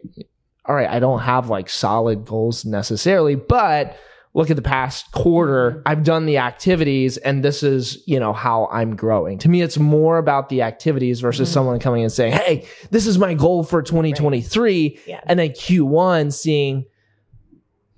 all 0.66 0.76
right, 0.76 0.90
I 0.90 1.00
don't 1.00 1.20
have 1.20 1.50
like 1.50 1.70
solid 1.70 2.26
goals 2.26 2.66
necessarily, 2.66 3.36
but 3.36 3.98
look 4.36 4.50
at 4.50 4.56
the 4.56 4.62
past 4.64 5.12
quarter, 5.12 5.84
I've 5.86 6.04
done 6.04 6.26
the 6.26 6.40
activities 6.40 7.18
and 7.18 7.44
this 7.44 7.62
is, 7.62 8.02
you 8.08 8.20
know, 8.20 8.34
how 8.34 8.68
I'm 8.72 8.96
growing. 8.96 9.38
To 9.40 9.50
me, 9.50 9.62
it's 9.62 9.78
more 9.78 10.18
about 10.18 10.50
the 10.50 10.64
activities 10.64 11.20
versus 11.22 11.50
Mhm. 11.50 11.54
someone 11.54 11.80
coming 11.80 12.02
and 12.04 12.12
saying, 12.12 12.34
Hey, 12.34 12.66
this 12.90 13.06
is 13.06 13.20
my 13.20 13.36
goal 13.36 13.64
for 13.64 13.84
2023. 13.84 15.00
Yeah. 15.06 15.20
And 15.28 15.38
then 15.38 15.50
Q1 15.52 16.32
seeing 16.34 16.86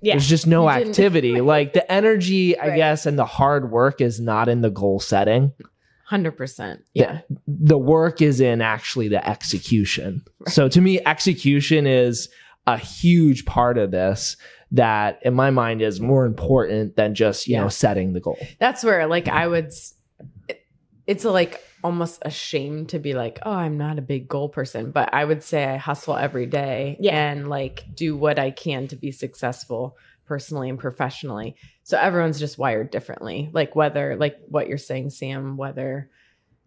Yeah. 0.02 0.12
there's 0.14 0.28
just 0.28 0.46
no 0.46 0.68
activity. 0.68 1.40
like 1.40 1.72
the 1.72 1.90
energy, 1.90 2.58
I 2.58 2.68
Right. 2.68 2.76
guess, 2.76 3.06
and 3.06 3.18
the 3.18 3.24
hard 3.24 3.70
work 3.70 4.00
is 4.02 4.20
not 4.20 4.48
in 4.48 4.60
the 4.60 4.70
goal 4.70 5.00
setting. 5.00 5.52
100%. 6.10 6.82
Yeah. 6.94 7.20
the 7.48 7.78
work 7.78 8.20
is 8.22 8.40
in 8.40 8.60
actually 8.60 9.08
the 9.08 9.26
execution. 9.28 10.22
So 10.46 10.68
to 10.68 10.80
me, 10.80 11.00
execution 11.04 11.86
is 11.86 12.28
a 12.66 12.76
huge 12.78 13.44
part 13.46 13.78
of 13.78 13.90
this 13.90 14.36
that 14.72 15.20
in 15.22 15.32
my 15.34 15.50
mind 15.50 15.80
is 15.82 16.00
more 16.00 16.26
important 16.26 16.96
than 16.96 17.14
just, 17.14 17.46
you 17.46 17.54
Yeah. 17.54 17.62
know, 17.62 17.68
setting 17.68 18.12
the 18.12 18.20
goal. 18.20 18.38
That's 18.58 18.82
where 18.82 19.06
like 19.06 19.28
I 19.28 19.46
would 19.46 19.72
it's 21.06 21.24
like 21.24 21.62
almost 21.84 22.18
a 22.22 22.30
shame 22.30 22.86
to 22.86 22.98
be 22.98 23.14
like, 23.14 23.38
"Oh, 23.44 23.52
I'm 23.52 23.78
not 23.78 23.98
a 23.98 24.02
big 24.02 24.28
goal 24.28 24.48
person," 24.48 24.90
but 24.90 25.14
I 25.14 25.24
would 25.24 25.42
say 25.42 25.64
I 25.64 25.76
hustle 25.76 26.16
every 26.16 26.46
day 26.46 26.96
Yeah. 26.98 27.14
and 27.30 27.48
like 27.48 27.84
do 27.94 28.16
what 28.16 28.38
I 28.40 28.50
can 28.50 28.88
to 28.88 28.96
be 28.96 29.12
successful 29.12 29.96
personally 30.24 30.68
and 30.68 30.78
professionally. 30.78 31.54
So 31.84 31.96
everyone's 31.96 32.40
just 32.40 32.58
wired 32.58 32.90
differently. 32.90 33.50
Like 33.52 33.76
whether 33.76 34.16
like 34.16 34.36
what 34.48 34.68
you're 34.68 34.78
saying 34.78 35.10
Sam, 35.10 35.56
whether 35.56 36.10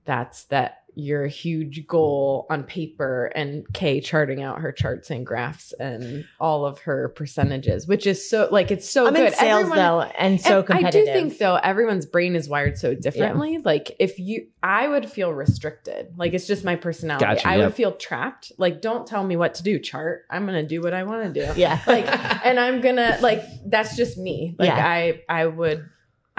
that's 0.06 0.46
that 0.46 0.84
your 1.00 1.28
huge 1.28 1.88
goal 1.88 2.46
on 2.50 2.64
paper 2.64 3.32
and 3.36 3.66
Kay 3.74 4.02
charting 4.02 4.42
out 4.44 4.60
her 4.60 4.72
charts 4.72 5.10
and 5.10 5.26
graphs 5.26 5.74
and 5.74 6.26
all 6.40 6.66
of 6.66 6.80
her 6.80 7.10
percentages, 7.10 7.88
which 7.88 8.06
is 8.06 8.30
so 8.30 8.48
like 8.52 8.72
it's 8.72 8.90
so 8.90 9.08
I'm 9.08 9.14
good. 9.14 9.28
in 9.28 9.34
sales 9.34 9.62
Everyone- 9.62 9.78
though, 9.78 10.02
and 10.02 10.42
so 10.42 10.58
and 10.60 10.68
competitive. 10.68 11.10
I 11.10 11.14
do 11.14 11.20
think 11.28 11.38
though 11.38 11.56
everyone's 11.56 12.06
brain 12.06 12.36
is 12.36 12.50
wired 12.50 12.78
so 12.78 12.94
differently. 12.96 13.58
Like 13.58 13.96
if 14.00 14.20
you, 14.20 14.48
I 14.62 14.88
would 14.88 15.10
feel 15.10 15.34
restricted. 15.34 16.14
Like 16.18 16.34
it's 16.34 16.48
just 16.48 16.64
my 16.64 16.76
personality. 16.76 17.26
Gotcha, 17.26 17.48
I 17.48 17.58
yep. 17.58 17.66
would 17.66 17.76
feel 17.76 17.94
trapped. 17.94 18.52
Like 18.58 18.82
don't 18.82 19.08
tell 19.08 19.24
me 19.24 19.36
what 19.38 19.56
to 19.56 19.64
do. 19.64 19.80
Chart. 19.80 20.26
I'm 20.30 20.46
gonna 20.46 20.66
do 20.66 20.82
what 20.82 20.94
I 20.94 21.04
want 21.04 21.34
to 21.34 21.46
do. 21.48 21.60
Yeah. 21.60 21.80
Like, 21.88 22.06
and 22.46 22.60
I'm 22.60 22.82
gonna 22.82 23.18
like 23.22 23.42
that's 23.66 23.96
just 23.96 24.18
me. 24.18 24.56
Like 24.60 24.68
Yeah. 24.68 24.86
I, 24.88 25.22
I 25.28 25.46
would. 25.48 25.90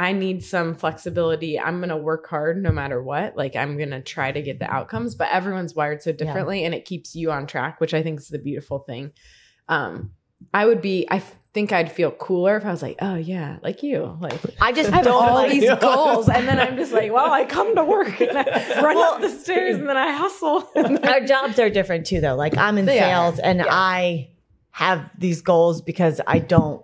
I 0.00 0.12
need 0.12 0.42
some 0.42 0.74
flexibility. 0.74 1.60
I'm 1.60 1.76
going 1.80 1.90
to 1.90 1.96
work 1.96 2.26
hard 2.26 2.62
no 2.62 2.72
matter 2.72 3.02
what. 3.02 3.36
Like 3.36 3.54
I'm 3.54 3.76
going 3.76 3.90
to 3.90 4.00
try 4.00 4.32
to 4.32 4.40
get 4.40 4.58
the 4.58 4.64
outcomes, 4.72 5.14
but 5.14 5.28
everyone's 5.30 5.74
wired 5.74 6.02
so 6.02 6.10
differently 6.10 6.64
and 6.64 6.74
it 6.74 6.86
keeps 6.86 7.14
you 7.14 7.30
on 7.30 7.46
track, 7.46 7.80
which 7.82 7.92
I 7.92 8.02
think 8.02 8.18
is 8.20 8.28
the 8.28 8.38
beautiful 8.38 8.78
thing. 8.78 9.12
Um 9.68 10.12
I 10.54 10.64
would 10.64 10.80
be 10.80 11.06
I 11.10 11.16
f- 11.16 11.34
think 11.52 11.70
I'd 11.70 11.92
feel 11.92 12.10
cooler 12.12 12.56
if 12.56 12.64
I 12.64 12.70
was 12.70 12.80
like, 12.80 12.96
"Oh 13.02 13.16
yeah, 13.16 13.58
like 13.62 13.82
you." 13.82 14.16
Like 14.20 14.40
I 14.58 14.72
just 14.72 14.90
I 14.90 14.96
have 14.96 15.06
all 15.06 15.34
like 15.34 15.50
these 15.50 15.68
goals, 15.80 16.30
and 16.30 16.48
then 16.48 16.58
I'm 16.58 16.76
just 16.76 16.92
like, 16.92 17.12
well, 17.12 17.30
I 17.30 17.44
come 17.44 17.74
to 17.76 17.84
work 17.84 18.18
and 18.22 18.38
I 18.38 18.80
run 18.82 18.96
up 18.96 19.20
the 19.20 19.28
stairs, 19.28 19.76
and 19.76 19.86
then 19.86 19.98
I 19.98 20.12
hustle. 20.12 20.66
our 21.04 21.20
jobs 21.26 21.58
are 21.58 21.68
different 21.68 22.06
too 22.06 22.22
though 22.22 22.36
like 22.36 22.56
i'm 22.56 22.78
in 22.78 22.86
They 22.86 22.98
sales 22.98 23.38
are, 23.38 23.44
and 23.44 23.58
yeah. 23.58 23.66
i 23.68 24.30
have 24.70 25.10
these 25.18 25.42
goals 25.42 25.82
because 25.82 26.20
i 26.26 26.38
don't 26.38 26.82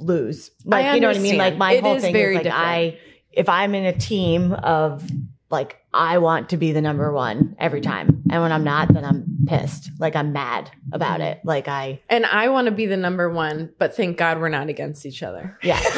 lose. 0.00 0.50
Like 0.64 0.94
you 0.94 1.00
know 1.00 1.08
what 1.08 1.16
i 1.16 1.20
mean? 1.20 1.36
Like 1.38 1.56
my 1.56 1.72
It 1.74 1.82
whole 1.82 1.94
is 1.96 2.02
thing 2.02 2.12
very 2.12 2.32
is 2.34 2.36
like 2.36 2.44
different. 2.44 2.66
i 2.66 2.98
if 3.32 3.48
i'm 3.48 3.74
in 3.74 3.84
a 3.84 3.92
team 3.92 4.52
of 4.52 5.08
like 5.50 5.78
i 5.94 6.18
want 6.18 6.48
to 6.50 6.56
be 6.56 6.72
the 6.72 6.80
number 6.80 7.12
one 7.12 7.54
every 7.58 7.80
time 7.80 8.22
and 8.30 8.42
when 8.42 8.50
i'm 8.52 8.64
not 8.64 8.92
then 8.92 9.04
i'm 9.04 9.24
pissed. 9.46 9.90
Like 9.98 10.16
i'm 10.16 10.32
mad 10.32 10.70
about 10.92 11.20
it. 11.20 11.40
Like 11.44 11.68
i 11.68 12.00
and 12.08 12.24
I 12.26 12.48
want 12.48 12.66
to 12.66 12.70
be 12.72 12.86
the 12.86 12.96
number 12.96 13.28
one, 13.30 13.70
but 13.78 13.94
thank 13.94 14.16
God 14.16 14.40
we're 14.40 14.48
not 14.48 14.68
against 14.68 15.04
each 15.06 15.22
other. 15.22 15.58
yeah. 15.62 15.80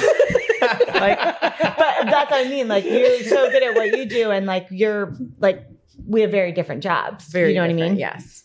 Like 0.94 1.18
but 1.18 2.04
that's 2.04 2.30
what 2.30 2.46
i 2.46 2.48
mean. 2.48 2.68
Like 2.68 2.84
you're 2.84 3.18
so 3.24 3.50
good 3.50 3.62
at 3.64 3.74
what 3.74 3.96
you 3.96 4.04
do 4.06 4.30
and 4.30 4.46
like 4.46 4.68
you're 4.70 5.16
like 5.38 5.66
we 6.06 6.20
have 6.22 6.30
very 6.30 6.52
different 6.52 6.82
jobs. 6.82 7.26
Very, 7.26 7.48
you 7.50 7.54
know 7.56 7.62
what 7.62 7.70
i 7.70 7.74
mean? 7.74 7.96
Yes. 7.96 8.44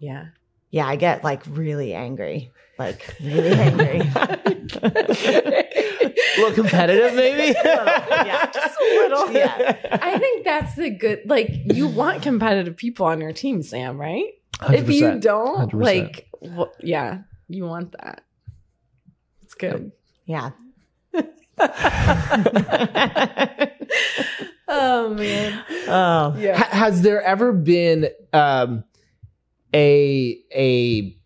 Yeah. 0.00 0.26
Yeah, 0.72 0.88
I 0.88 0.96
get 0.96 1.22
like 1.22 1.42
really 1.46 1.92
angry. 1.92 2.50
Like 2.78 3.14
really 3.22 3.52
angry. 3.52 4.00
A 4.00 4.40
little 6.38 6.54
competitive, 6.54 7.14
maybe? 7.14 7.54
yeah. 7.64 8.50
Just 8.50 8.76
a 8.80 8.84
little. 8.96 9.30
Yeah. 9.30 9.76
I 10.02 10.18
think 10.18 10.44
that's 10.46 10.74
the 10.74 10.88
good. 10.88 11.24
Like 11.26 11.50
you 11.66 11.86
want 11.86 12.22
competitive 12.22 12.78
people 12.78 13.04
on 13.04 13.20
your 13.20 13.32
team, 13.32 13.62
Sam. 13.62 14.00
Right? 14.00 14.32
If 14.70 14.88
you 14.88 15.20
don't, 15.20 15.72
100%. 15.72 15.74
like, 15.74 16.28
well, 16.40 16.72
yeah, 16.80 17.18
you 17.48 17.66
want 17.66 17.92
that. 17.92 18.24
It's 19.42 19.54
good. 19.54 19.92
Yeah. 20.24 20.52
Oh 24.68 25.12
man. 25.14 25.64
Oh. 25.86 26.34
Yeah. 26.38 26.56
Ha- 26.56 26.68
has 26.70 27.02
there 27.02 27.20
ever 27.22 27.52
been 27.52 28.08
um, 28.32 28.84
a 29.74 30.38
a 30.54 31.16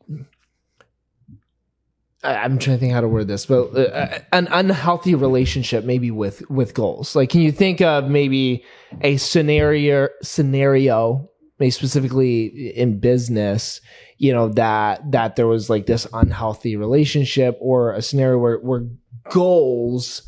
I'm 2.27 2.59
trying 2.59 2.77
to 2.77 2.81
think 2.81 2.93
how 2.93 3.01
to 3.01 3.09
word 3.09 3.29
this, 3.29 3.47
but 3.47 3.77
uh, 3.77 4.19
an 4.33 4.49
unhealthy 4.51 5.15
relationship 5.15 5.85
maybe 5.85 6.11
with 6.11 6.49
with 6.51 6.75
goals. 6.75 7.15
Like, 7.15 7.31
can 7.31 7.41
you 7.41 7.53
think 7.53 7.81
of 7.81 8.09
maybe 8.09 8.65
a 9.01 9.17
scenario 9.17 10.09
scenario, 10.23 11.31
maybe 11.59 11.71
specifically 11.71 12.47
in 12.77 12.99
business, 12.99 13.81
you 14.19 14.33
know 14.33 14.49
that 14.51 15.11
that 15.13 15.37
there 15.37 15.47
was 15.47 15.71
like 15.71 15.87
this 15.87 16.07
unhealthy 16.13 16.77
relationship, 16.77 17.57
or 17.61 17.93
a 17.93 18.03
scenario 18.03 18.39
where 18.39 18.59
where 18.59 18.87
goals, 19.31 20.23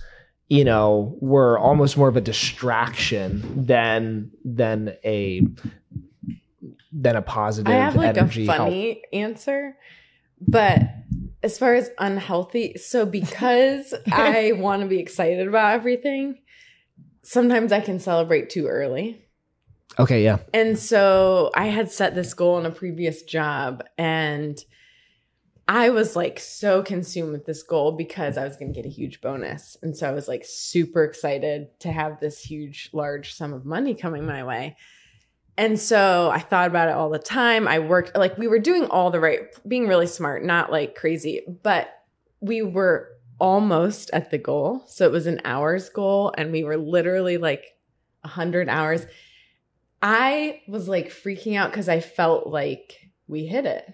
you 0.49 0.65
know, 0.65 1.17
were 1.21 1.59
almost 1.59 1.97
more 1.97 2.09
of 2.09 2.17
a 2.17 2.21
distraction 2.21 3.67
than 3.67 4.31
than 4.45 4.95
a 5.05 5.43
than 7.01 7.17
a 7.17 7.23
positive 7.23 7.73
I 7.73 7.77
have 7.77 7.97
like 7.97 8.17
energy 8.17 8.47
a 8.47 8.53
help. 8.53 8.69
funny 8.69 9.03
answer, 9.13 9.77
but 10.41 10.83
as 11.43 11.59
far 11.59 11.75
as 11.75 11.91
unhealthy, 11.99 12.77
so 12.77 13.07
because 13.07 13.95
I 14.13 14.53
want 14.53 14.83
to 14.83 14.89
be 14.89 14.99
excited 14.99 15.47
about 15.47 15.75
everything, 15.75 16.41
sometimes 17.23 17.73
I 17.73 17.81
can 17.81 18.01
celebrate 18.01 18.51
too 18.51 18.67
early. 18.67 19.25
Okay, 19.99 20.25
yeah. 20.25 20.39
And 20.53 20.79
so 20.79 21.51
I 21.55 21.67
had 21.67 21.91
set 21.91 22.15
this 22.15 22.35
goal 22.35 22.59
in 22.59 22.67
a 22.67 22.71
previous 22.71 23.23
job 23.23 23.85
and 23.97 24.59
I 25.67 25.91
was 25.91 26.17
like 26.17 26.41
so 26.41 26.83
consumed 26.83 27.33
with 27.33 27.45
this 27.45 27.63
goal 27.63 27.93
because 27.93 28.39
I 28.39 28.45
was 28.45 28.57
going 28.57 28.73
to 28.73 28.77
get 28.77 28.87
a 28.89 28.93
huge 28.93 29.21
bonus. 29.21 29.77
And 29.83 29.97
so 29.97 30.09
I 30.09 30.13
was 30.13 30.27
like 30.27 30.45
super 30.47 31.05
excited 31.05 31.79
to 31.81 31.93
have 31.93 32.21
this 32.21 32.41
huge, 32.41 32.89
large 32.93 33.35
sum 33.35 33.53
of 33.53 33.67
money 33.67 33.95
coming 33.95 34.25
my 34.25 34.45
way. 34.45 34.77
And 35.59 35.79
so 35.79 36.31
I 36.31 36.39
thought 36.39 36.69
about 36.69 36.89
it 36.89 36.95
all 36.95 37.11
the 37.11 37.19
time. 37.19 37.67
I 37.67 37.81
worked, 37.81 38.17
like, 38.17 38.39
we 38.39 38.47
were 38.47 38.61
doing 38.61 38.85
all 38.85 39.11
the 39.11 39.19
right, 39.19 39.41
being 39.67 39.89
really 39.89 40.07
smart, 40.07 40.45
not 40.45 40.71
like 40.71 40.95
crazy, 40.95 41.45
but 41.65 41.89
we 42.41 42.63
were 42.63 43.09
almost 43.41 44.09
at 44.13 44.31
the 44.31 44.39
goal. 44.39 44.85
So 44.87 45.05
it 45.05 45.11
was 45.11 45.27
an 45.27 45.41
hours 45.45 45.89
goal, 45.89 46.33
and 46.39 46.53
we 46.53 46.63
were 46.63 46.77
literally 46.77 47.39
like 47.39 47.77
100 48.21 48.69
hours. 48.69 49.05
I 50.01 50.63
was 50.69 50.89
like 50.89 51.09
freaking 51.09 51.57
out 51.57 51.71
because 51.71 51.89
I 51.89 51.99
felt 51.99 52.47
like 52.47 53.11
we 53.27 53.45
hit 53.45 53.67
it. 53.67 53.85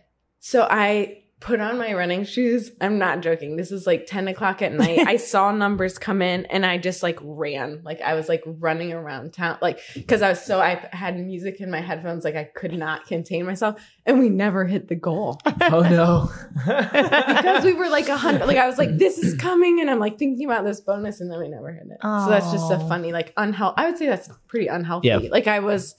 So 0.41 0.69
I 0.71 1.24
put 1.45 1.61
on 1.61 1.77
my 1.77 1.93
running 1.93 2.25
shoes. 2.25 2.73
I'm 2.81 2.99
not 2.99 3.21
joking. 3.21 3.57
This 3.57 3.71
was 3.71 3.87
like 3.87 4.07
10 4.07 4.29
o'clock 4.29 4.63
at 4.63 4.73
night. 4.73 5.01
I 5.07 5.17
saw 5.19 5.53
numbers 5.53 5.99
come 5.99 6.23
in 6.23 6.47
and 6.47 6.65
I 6.65 6.79
just 6.79 7.03
like 7.03 7.19
ran. 7.23 7.83
Like 7.85 8.01
I 8.01 8.15
was 8.15 8.31
like 8.31 8.43
running 8.47 8.95
around 8.95 9.35
town, 9.35 9.59
like 9.61 9.79
because 9.93 10.23
I 10.23 10.31
was 10.31 10.43
so, 10.43 10.63
I 10.63 10.89
had 10.93 11.21
music 11.21 11.61
in 11.61 11.71
my 11.71 11.83
headphones. 11.83 12.25
Like 12.25 12.35
I 12.35 12.45
could 12.45 12.73
not 12.73 13.07
contain 13.07 13.45
myself. 13.45 13.79
And 14.07 14.19
we 14.19 14.31
never 14.31 14.65
hit 14.65 14.89
the 14.89 14.95
goal 14.95 15.39
Oh 15.61 15.81
no. 15.81 16.31
because 16.65 17.65
we 17.65 17.75
were 17.75 17.91
like 17.91 18.09
a 18.09 18.17
hundred. 18.17 18.47
Like 18.47 18.57
I 18.57 18.67
was 18.67 18.79
like, 18.79 18.97
this 18.97 19.19
is 19.19 19.35
coming. 19.37 19.81
And 19.81 19.91
I'm 19.91 20.01
like 20.01 20.19
thinking 20.19 20.47
about 20.47 20.65
this 20.65 20.81
bonus 20.81 21.21
and 21.21 21.31
then 21.31 21.39
we 21.39 21.49
never 21.49 21.71
hit 21.73 21.85
it. 21.91 21.99
So 22.03 22.27
that's 22.31 22.51
just 22.53 22.73
a 22.73 22.79
funny, 22.89 23.13
like 23.13 23.35
unhealthy. 23.37 23.75
I 23.77 23.91
would 23.91 23.99
say 23.99 24.07
that's 24.07 24.31
pretty 24.49 24.69
unhealthy. 24.69 25.09
Yeah. 25.09 25.19
Like 25.31 25.47
I 25.47 25.59
was, 25.59 25.95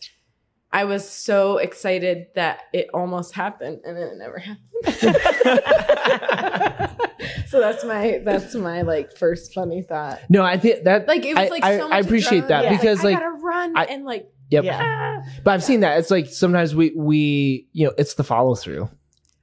I 0.72 0.84
was 0.86 1.08
so 1.10 1.58
excited 1.58 2.28
that 2.36 2.60
it 2.74 2.88
almost 2.94 3.34
happened 3.34 3.80
and 3.86 3.96
then 3.96 4.08
it 4.10 4.18
never 4.18 4.40
happened. 4.40 4.62
so 7.48 7.60
that's 7.60 7.84
my 7.86 8.20
that's 8.24 8.54
my 8.56 8.82
like 8.82 9.16
first 9.18 9.54
funny 9.54 9.82
thought. 9.82 10.20
No, 10.30 10.44
I 10.44 10.58
think 10.58 10.84
that 10.84 11.08
Like 11.08 11.26
it 11.26 11.36
was 11.36 11.46
I- 11.46 11.50
like 11.50 11.64
I, 11.64 11.78
so 11.78 11.88
much 11.90 11.96
I 11.96 12.00
appreciate 12.00 12.44
adrenaline. 12.44 12.48
that 12.50 12.66
It 12.66 12.70
was 12.72 12.80
because 12.80 13.00
I 13.00 13.04
like 13.04 13.20
gotta 13.20 13.38
run 13.42 13.78
I- 13.78 13.86
and 13.86 14.06
like 14.06 14.30
yep. 14.50 14.64
Yeah. 14.66 15.22
But 15.44 15.52
I've 15.54 15.64
seen 15.64 15.80
that. 15.82 15.98
It's 16.00 16.12
like 16.12 16.28
sometimes 16.28 16.76
we 16.76 16.92
we 16.96 17.68
you 17.72 17.88
know 17.88 17.94
it's 17.98 18.16
the 18.16 18.24
follow 18.24 18.56
through. 18.56 18.90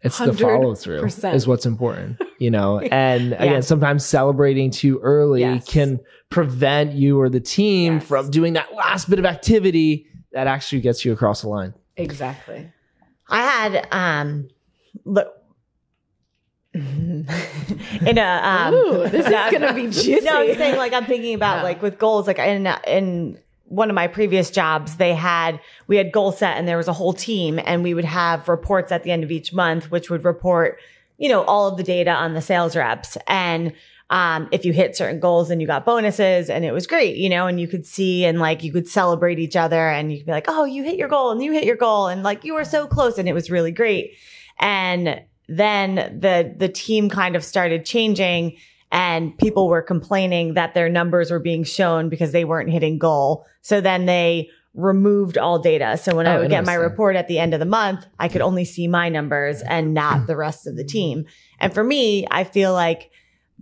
It's 0.02 0.18
the 0.18 0.32
follow 0.32 0.74
through 0.74 1.04
is 1.04 1.46
what's 1.46 1.64
important, 1.64 2.20
you 2.40 2.50
know. 2.50 2.80
And 2.90 3.30
Yeah. 3.30 3.42
again, 3.42 3.62
sometimes 3.62 4.04
celebrating 4.04 4.70
too 4.72 4.98
early 5.00 5.40
Yes. 5.42 5.64
can 5.66 6.00
prevent 6.28 6.92
you 6.92 7.20
or 7.20 7.28
the 7.30 7.38
team 7.40 7.94
Yes. 7.94 8.04
from 8.04 8.30
doing 8.30 8.54
that 8.54 8.74
last 8.74 9.08
bit 9.08 9.18
of 9.20 9.24
activity 9.24 10.06
that 10.32 10.46
actually 10.46 10.80
gets 10.80 11.04
you 11.04 11.12
across 11.12 11.42
the 11.42 11.48
line. 11.48 11.74
exactly. 11.96 12.70
I 13.28 13.42
had 13.42 13.88
um 13.92 14.48
look 15.04 15.32
in 16.74 17.26
a 18.18 18.40
um 18.42 18.74
Ooh, 18.74 19.08
this 19.08 19.28
no, 19.28 19.46
is 19.46 19.52
gonna 19.58 19.74
be 19.74 19.82
juicy. 19.88 20.20
No, 20.24 20.40
I'm 20.40 20.54
saying 20.56 20.76
like 20.76 20.92
I'm 20.92 21.04
thinking 21.04 21.34
about 21.34 21.58
Yeah. 21.58 21.62
like 21.64 21.82
with 21.82 21.98
goals, 21.98 22.26
like 22.26 22.38
in 22.38 22.66
in 22.86 23.38
one 23.64 23.88
of 23.90 23.94
my 23.94 24.06
previous 24.06 24.50
jobs, 24.50 24.96
they 24.96 25.14
had 25.14 25.60
we 25.86 25.96
had 25.96 26.12
goal 26.12 26.32
set 26.32 26.56
and 26.56 26.66
there 26.66 26.76
was 26.76 26.88
a 26.88 26.92
whole 26.92 27.12
team 27.12 27.60
and 27.64 27.82
we 27.82 27.94
would 27.94 28.04
have 28.04 28.48
reports 28.48 28.90
at 28.92 29.02
the 29.02 29.10
end 29.10 29.22
of 29.24 29.30
each 29.30 29.52
month, 29.52 29.90
which 29.90 30.10
would 30.10 30.24
report, 30.24 30.78
you 31.18 31.28
know, 31.28 31.42
all 31.44 31.68
of 31.68 31.76
the 31.76 31.82
data 31.82 32.10
on 32.10 32.34
the 32.34 32.40
sales 32.42 32.74
reps. 32.76 33.16
And 33.26 33.72
um, 34.10 34.48
if 34.52 34.64
you 34.64 34.72
hit 34.72 34.96
certain 34.96 35.20
goals 35.20 35.50
and 35.50 35.60
you 35.60 35.66
got 35.66 35.84
bonuses 35.86 36.50
and 36.50 36.64
it 36.64 36.72
was 36.72 36.86
great, 36.86 37.16
you 37.16 37.28
know, 37.30 37.46
and 37.46 37.58
you 37.58 37.66
could 37.66 37.86
see 37.86 38.24
and 38.24 38.38
like 38.38 38.62
you 38.62 38.72
could 38.72 38.86
celebrate 38.88 39.38
each 39.38 39.56
other 39.56 39.88
and 39.88 40.12
you 40.12 40.18
could 40.18 40.26
be 40.26 40.32
like, 40.32 40.44
oh, 40.48 40.64
you 40.64 40.82
hit 40.84 40.96
your 40.98 41.08
goal 41.08 41.30
and 41.30 41.42
you 41.42 41.52
hit 41.52 41.64
your 41.64 41.76
goal 41.76 42.08
and 42.08 42.22
like 42.22 42.44
you 42.44 42.54
were 42.54 42.64
so 42.64 42.86
close 42.86 43.16
and 43.16 43.28
it 43.28 43.32
was 43.32 43.50
really 43.50 43.72
great. 43.72 44.12
And 44.60 45.22
then 45.48 46.18
the 46.20 46.54
the 46.56 46.68
team 46.68 47.08
kind 47.08 47.36
of 47.36 47.44
started 47.44 47.84
changing 47.84 48.56
and 48.90 49.36
people 49.38 49.68
were 49.68 49.82
complaining 49.82 50.54
that 50.54 50.74
their 50.74 50.88
numbers 50.90 51.30
were 51.30 51.38
being 51.40 51.64
shown 51.64 52.08
because 52.10 52.32
they 52.32 52.44
weren't 52.44 52.70
hitting 52.70 52.98
goal. 52.98 53.46
So 53.62 53.80
then 53.80 54.04
they 54.04 54.50
removed 54.74 55.36
all 55.38 55.58
data. 55.58 55.96
So 55.96 56.14
when 56.16 56.26
I 56.26 56.36
Oh, 56.36 56.40
would 56.40 56.50
get 56.50 56.64
my 56.64 56.74
report 56.74 57.16
at 57.16 57.28
the 57.28 57.38
end 57.38 57.52
of 57.54 57.60
the 57.60 57.66
month, 57.66 58.06
I 58.18 58.28
could 58.28 58.40
only 58.40 58.64
see 58.64 58.88
my 58.88 59.08
numbers 59.08 59.62
and 59.62 59.92
not 59.94 60.26
the 60.26 60.36
rest 60.36 60.66
of 60.66 60.76
the 60.76 60.84
team. 60.84 61.26
And 61.60 61.72
for 61.74 61.84
me, 61.84 62.26
I 62.30 62.44
feel 62.44 62.72
like 62.72 63.10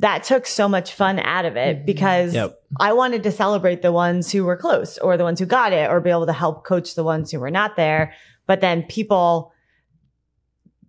that 0.00 0.24
took 0.24 0.46
so 0.46 0.66
much 0.66 0.94
fun 0.94 1.18
out 1.18 1.44
of 1.44 1.56
it 1.56 1.76
mm-hmm. 1.76 1.86
because 1.86 2.34
Yep. 2.34 2.58
I 2.78 2.94
wanted 2.94 3.22
to 3.24 3.32
celebrate 3.32 3.82
the 3.82 3.92
ones 3.92 4.32
who 4.32 4.44
were 4.44 4.56
close 4.56 4.96
or 4.98 5.16
the 5.16 5.24
ones 5.24 5.38
who 5.38 5.46
got 5.46 5.72
it 5.72 5.90
or 5.90 6.00
be 6.00 6.10
able 6.10 6.26
to 6.26 6.32
help 6.32 6.64
coach 6.64 6.94
the 6.94 7.04
ones 7.04 7.30
who 7.30 7.38
were 7.38 7.50
not 7.50 7.76
there. 7.76 8.14
But 8.46 8.60
then 8.62 8.82
people, 8.84 9.52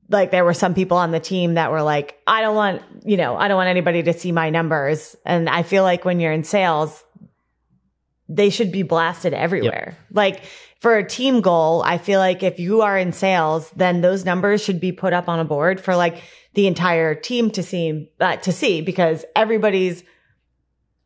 like 0.09 0.31
there 0.31 0.45
were 0.45 0.53
some 0.53 0.73
people 0.73 0.97
on 0.97 1.11
the 1.11 1.19
team 1.19 1.55
that 1.55 1.71
were 1.71 1.81
like, 1.81 2.19
I 2.25 2.41
don't 2.41 2.55
want, 2.55 2.83
you 3.03 3.17
know, 3.17 3.35
I 3.35 3.49
don't 3.49 3.57
want 3.57 3.69
anybody 3.69 4.01
to 4.03 4.13
see 4.13 4.31
my 4.31 4.49
numbers. 4.49 5.15
And 5.25 5.49
I 5.49 5.63
feel 5.63 5.83
like 5.83 6.05
when 6.05 6.19
you're 6.21 6.31
in 6.31 6.45
sales, 6.45 7.03
they 8.29 8.49
should 8.49 8.71
be 8.71 8.83
blasted 8.83 9.33
everywhere. 9.33 9.97
Like 10.11 10.43
for 10.81 10.97
a 10.97 11.07
team 11.07 11.41
goal, 11.41 11.83
I 11.85 11.99
feel 11.99 12.19
like 12.19 12.41
if 12.41 12.59
you 12.59 12.81
are 12.81 12.97
in 12.97 13.13
sales, 13.13 13.69
then 13.75 14.01
those 14.01 14.25
numbers 14.25 14.63
should 14.63 14.79
be 14.79 14.91
put 14.91 15.13
up 15.13 15.29
on 15.29 15.39
a 15.39 15.45
board 15.45 15.79
for 15.79 15.95
like 15.95 16.23
the 16.55 16.65
entire 16.65 17.13
team 17.13 17.51
to 17.51 17.61
see, 17.61 18.11
uh, 18.19 18.37
to 18.37 18.51
see 18.51 18.81
because 18.81 19.23
everybody's, 19.35 20.03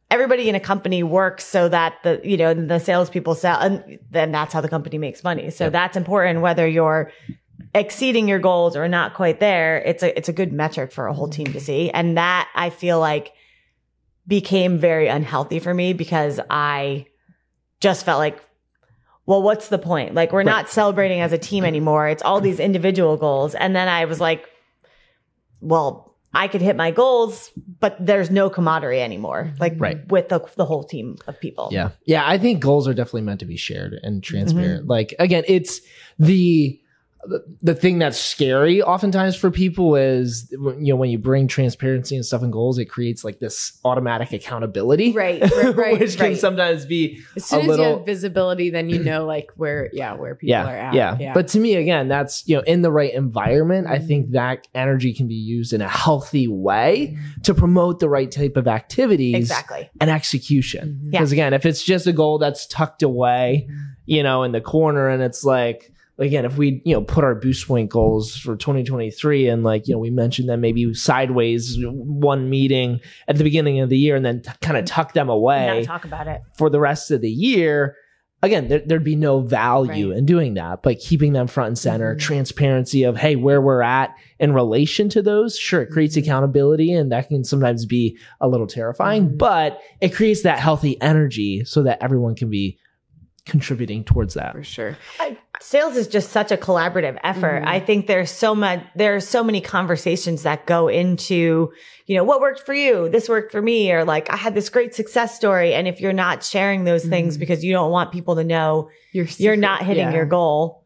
everybody 0.09 0.47
in 0.47 0.55
a 0.55 0.61
company 0.61 1.03
works 1.03 1.43
so 1.43 1.67
that 1.67 1.95
the, 2.03 2.21
you 2.23 2.37
know, 2.37 2.53
the 2.53 2.79
salespeople 2.79 3.35
sell 3.35 3.59
and 3.59 3.99
then 4.09 4.31
that's 4.31 4.53
how 4.53 4.61
the 4.61 4.69
company 4.69 4.97
makes 4.97 5.25
money. 5.25 5.49
So 5.51 5.69
that's 5.69 5.97
important 5.97 6.39
whether 6.39 6.65
you're 6.65 7.11
exceeding 7.73 8.29
your 8.29 8.39
goals 8.39 8.77
or 8.77 8.87
not 8.87 9.13
quite 9.13 9.41
there. 9.41 9.79
It's 9.79 10.03
a, 10.03 10.17
it's 10.17 10.29
a 10.29 10.33
good 10.33 10.53
metric 10.53 10.93
for 10.93 11.07
a 11.07 11.13
whole 11.13 11.27
team 11.27 11.47
to 11.47 11.59
see. 11.59 11.91
And 11.91 12.17
that 12.17 12.47
I 12.55 12.69
feel 12.69 13.01
like 13.01 13.33
became 14.25 14.77
very 14.77 15.09
unhealthy 15.09 15.59
for 15.59 15.73
me 15.73 15.91
because 15.91 16.39
I 16.49 17.07
just 17.81 18.05
felt 18.05 18.19
like, 18.19 18.41
well, 19.25 19.41
what's 19.41 19.69
the 19.69 19.79
point? 19.79 20.13
Like, 20.13 20.31
we're 20.31 20.43
not 20.43 20.69
celebrating 20.69 21.21
as 21.21 21.33
a 21.33 21.37
team 21.37 21.63
anymore. 21.65 22.07
It's 22.07 22.21
all 22.23 22.41
these 22.41 22.59
individual 22.59 23.17
goals. 23.17 23.55
And 23.55 23.75
then 23.75 23.87
I 23.87 24.05
was 24.05 24.19
like, 24.19 24.45
well, 25.61 26.15
I 26.33 26.47
could 26.47 26.61
hit 26.61 26.75
my 26.75 26.91
goals, 26.91 27.51
but 27.79 27.95
there's 27.99 28.29
no 28.29 28.49
camaraderie 28.49 29.01
anymore, 29.01 29.53
like 29.59 29.73
Right. 29.77 30.05
with 30.11 30.29
the, 30.29 30.41
the 30.57 30.65
whole 30.65 30.83
team 30.83 31.15
of 31.27 31.39
people. 31.39 31.69
Yeah. 31.71 31.91
Yeah. 32.05 32.23
I 32.27 32.37
think 32.37 32.61
goals 32.61 32.87
are 32.87 32.93
definitely 32.93 33.21
meant 33.21 33.39
to 33.39 33.45
be 33.45 33.57
shared 33.57 33.93
and 34.03 34.21
transparent. 34.21 34.81
Mm-hmm. 34.81 34.89
Like, 34.91 35.15
again, 35.17 35.43
it's 35.47 35.79
the, 36.19 36.79
the 37.61 37.73
thing 37.75 37.99
that's 37.99 38.19
scary 38.19 38.81
oftentimes 38.81 39.35
for 39.35 39.49
people 39.51 39.95
is 39.95 40.47
you 40.51 40.75
know 40.93 40.95
when 40.95 41.09
you 41.09 41.17
bring 41.17 41.47
transparency 41.47 42.15
and 42.15 42.25
stuff 42.25 42.41
and 42.41 42.51
goals 42.53 42.77
it 42.77 42.85
creates 42.85 43.23
like 43.23 43.39
this 43.39 43.79
automatic 43.83 44.31
accountability 44.33 45.11
Right, 45.11 45.41
right, 45.41 45.75
right, 45.83 45.99
which 45.99 46.17
can 46.17 46.35
sometimes 46.35 46.85
be 46.85 47.21
As 47.35 47.45
soon 47.45 47.59
a 47.59 47.61
as 47.63 47.67
little 47.67 47.85
you 47.91 47.97
have 47.97 48.05
visibility, 48.05 48.69
then 48.69 48.89
you 48.89 49.03
know 49.03 49.25
like 49.25 49.49
where 49.55 49.89
yeah 49.93 50.13
where 50.13 50.35
people 50.35 50.49
yeah, 50.51 50.65
are 50.67 50.75
at. 50.77 50.93
yeah 50.93 51.17
yeah. 51.19 51.33
but 51.33 51.47
to 51.49 51.59
me 51.59 51.75
again 51.75 52.07
that's 52.07 52.47
you 52.47 52.55
know 52.55 52.61
in 52.63 52.81
the 52.81 52.91
right 52.91 53.13
environment 53.13 53.87
i 53.87 53.97
Mhm. 53.99 54.07
think 54.07 54.31
that 54.31 54.67
energy 54.75 55.13
can 55.13 55.27
be 55.27 55.35
used 55.35 55.73
in 55.73 55.81
a 55.81 55.87
healthy 55.89 56.47
way 56.47 57.17
to 57.43 57.53
promote 57.53 57.99
the 57.99 58.09
right 58.09 58.31
type 58.31 58.55
of 58.57 58.67
activities 58.67 59.35
Exactly. 59.35 59.89
and 59.99 60.09
execution 60.09 60.99
Mhm. 61.01 61.05
Yeah. 61.05 61.19
because 61.19 61.31
again 61.31 61.53
if 61.53 61.65
it's 61.65 61.83
just 61.83 62.07
a 62.07 62.13
goal 62.13 62.37
that's 62.37 62.67
tucked 62.67 63.03
away 63.03 63.67
you 64.05 64.21
know 64.23 64.43
in 64.43 64.51
the 64.51 64.61
corner 64.61 65.09
and 65.09 65.23
it's 65.23 65.43
like 65.43 65.91
again 66.17 66.45
if 66.45 66.57
we 66.57 66.81
you 66.85 66.93
know 66.93 67.01
put 67.01 67.23
our 67.23 67.39
Boostpoint 67.39 67.89
goals 67.89 68.35
for 68.37 68.55
2023 68.55 69.47
and 69.49 69.63
like 69.63 69.87
you 69.87 69.93
know 69.93 69.99
we 69.99 70.09
mentioned 70.09 70.47
them 70.49 70.61
maybe 70.61 70.93
sideways 70.93 71.77
one 71.83 72.49
meeting 72.49 72.99
at 73.27 73.37
the 73.37 73.43
beginning 73.43 73.79
of 73.81 73.89
the 73.89 73.97
year 73.97 74.15
and 74.15 74.25
then 74.25 74.41
t- 74.41 74.51
kind 74.61 74.77
of 74.77 74.85
tuck 74.85 75.13
them 75.13 75.27
Not 75.27 75.33
away 75.33 75.83
talk 75.85 76.05
about 76.05 76.27
it. 76.27 76.41
for 76.57 76.69
the 76.69 76.79
rest 76.79 77.11
of 77.11 77.21
the 77.21 77.29
year 77.29 77.95
again 78.41 78.67
there, 78.67 78.81
there'd 78.85 79.03
be 79.03 79.15
no 79.15 79.41
value 79.41 80.09
Right. 80.11 80.17
in 80.19 80.25
doing 80.25 80.53
that 80.53 80.83
but 80.83 80.99
keeping 80.99 81.33
them 81.33 81.47
front 81.47 81.67
and 81.69 81.77
center 81.77 82.15
Mhm. 82.15 82.19
transparency 82.19 83.03
of 83.03 83.17
hey 83.17 83.35
where 83.35 83.61
we're 83.61 83.81
at 83.81 84.13
in 84.39 84.53
relation 84.53 85.09
to 85.09 85.21
those 85.21 85.57
sure 85.57 85.81
it 85.81 85.89
creates 85.89 86.15
Mhm. 86.15 86.21
accountability 86.23 86.93
and 86.93 87.11
that 87.11 87.27
can 87.29 87.43
sometimes 87.43 87.85
be 87.85 88.17
a 88.39 88.47
little 88.47 88.67
terrifying 88.67 89.29
Mhm. 89.31 89.37
but 89.37 89.79
it 90.01 90.13
creates 90.13 90.43
that 90.43 90.59
healthy 90.59 90.99
energy 91.01 91.63
so 91.65 91.83
that 91.83 92.01
everyone 92.01 92.35
can 92.35 92.49
be 92.49 92.77
contributing 93.45 94.03
towards 94.03 94.33
that 94.33 94.53
for 94.53 94.63
sure. 94.63 94.97
I, 95.19 95.37
sales 95.61 95.95
is 95.95 96.07
just 96.07 96.31
such 96.31 96.51
a 96.51 96.57
collaborative 96.57 97.17
effort. 97.23 97.61
Mhm. 97.63 97.67
I 97.67 97.79
think 97.79 98.07
there's 98.07 98.31
so 98.31 98.55
much, 98.55 98.81
there 98.95 99.15
are 99.15 99.19
so 99.19 99.43
many 99.43 99.61
conversations 99.61 100.43
that 100.43 100.65
go 100.65 100.87
into, 100.87 101.71
you 102.07 102.15
know, 102.17 102.23
what 102.23 102.41
worked 102.41 102.61
for 102.65 102.73
you? 102.73 103.07
This 103.07 103.29
worked 103.29 103.51
for 103.51 103.61
me. 103.61 103.91
Or 103.91 104.03
like, 104.03 104.31
I 104.31 104.35
had 104.35 104.55
this 104.55 104.69
great 104.69 104.95
success 104.95 105.35
story. 105.35 105.73
And 105.75 105.87
if 105.87 106.01
you're 106.01 106.11
not 106.13 106.43
sharing 106.43 106.85
those 106.85 107.05
things 107.05 107.37
Mhm. 107.37 107.39
because 107.39 107.63
you 107.63 107.71
don't 107.71 107.91
want 107.91 108.11
people 108.11 108.35
to 108.35 108.43
know 108.43 108.89
You're 109.11 109.27
you're 109.37 109.55
not 109.55 109.83
hitting 109.83 110.07
yeah. 110.07 110.13
your 110.15 110.25
goal 110.25 110.83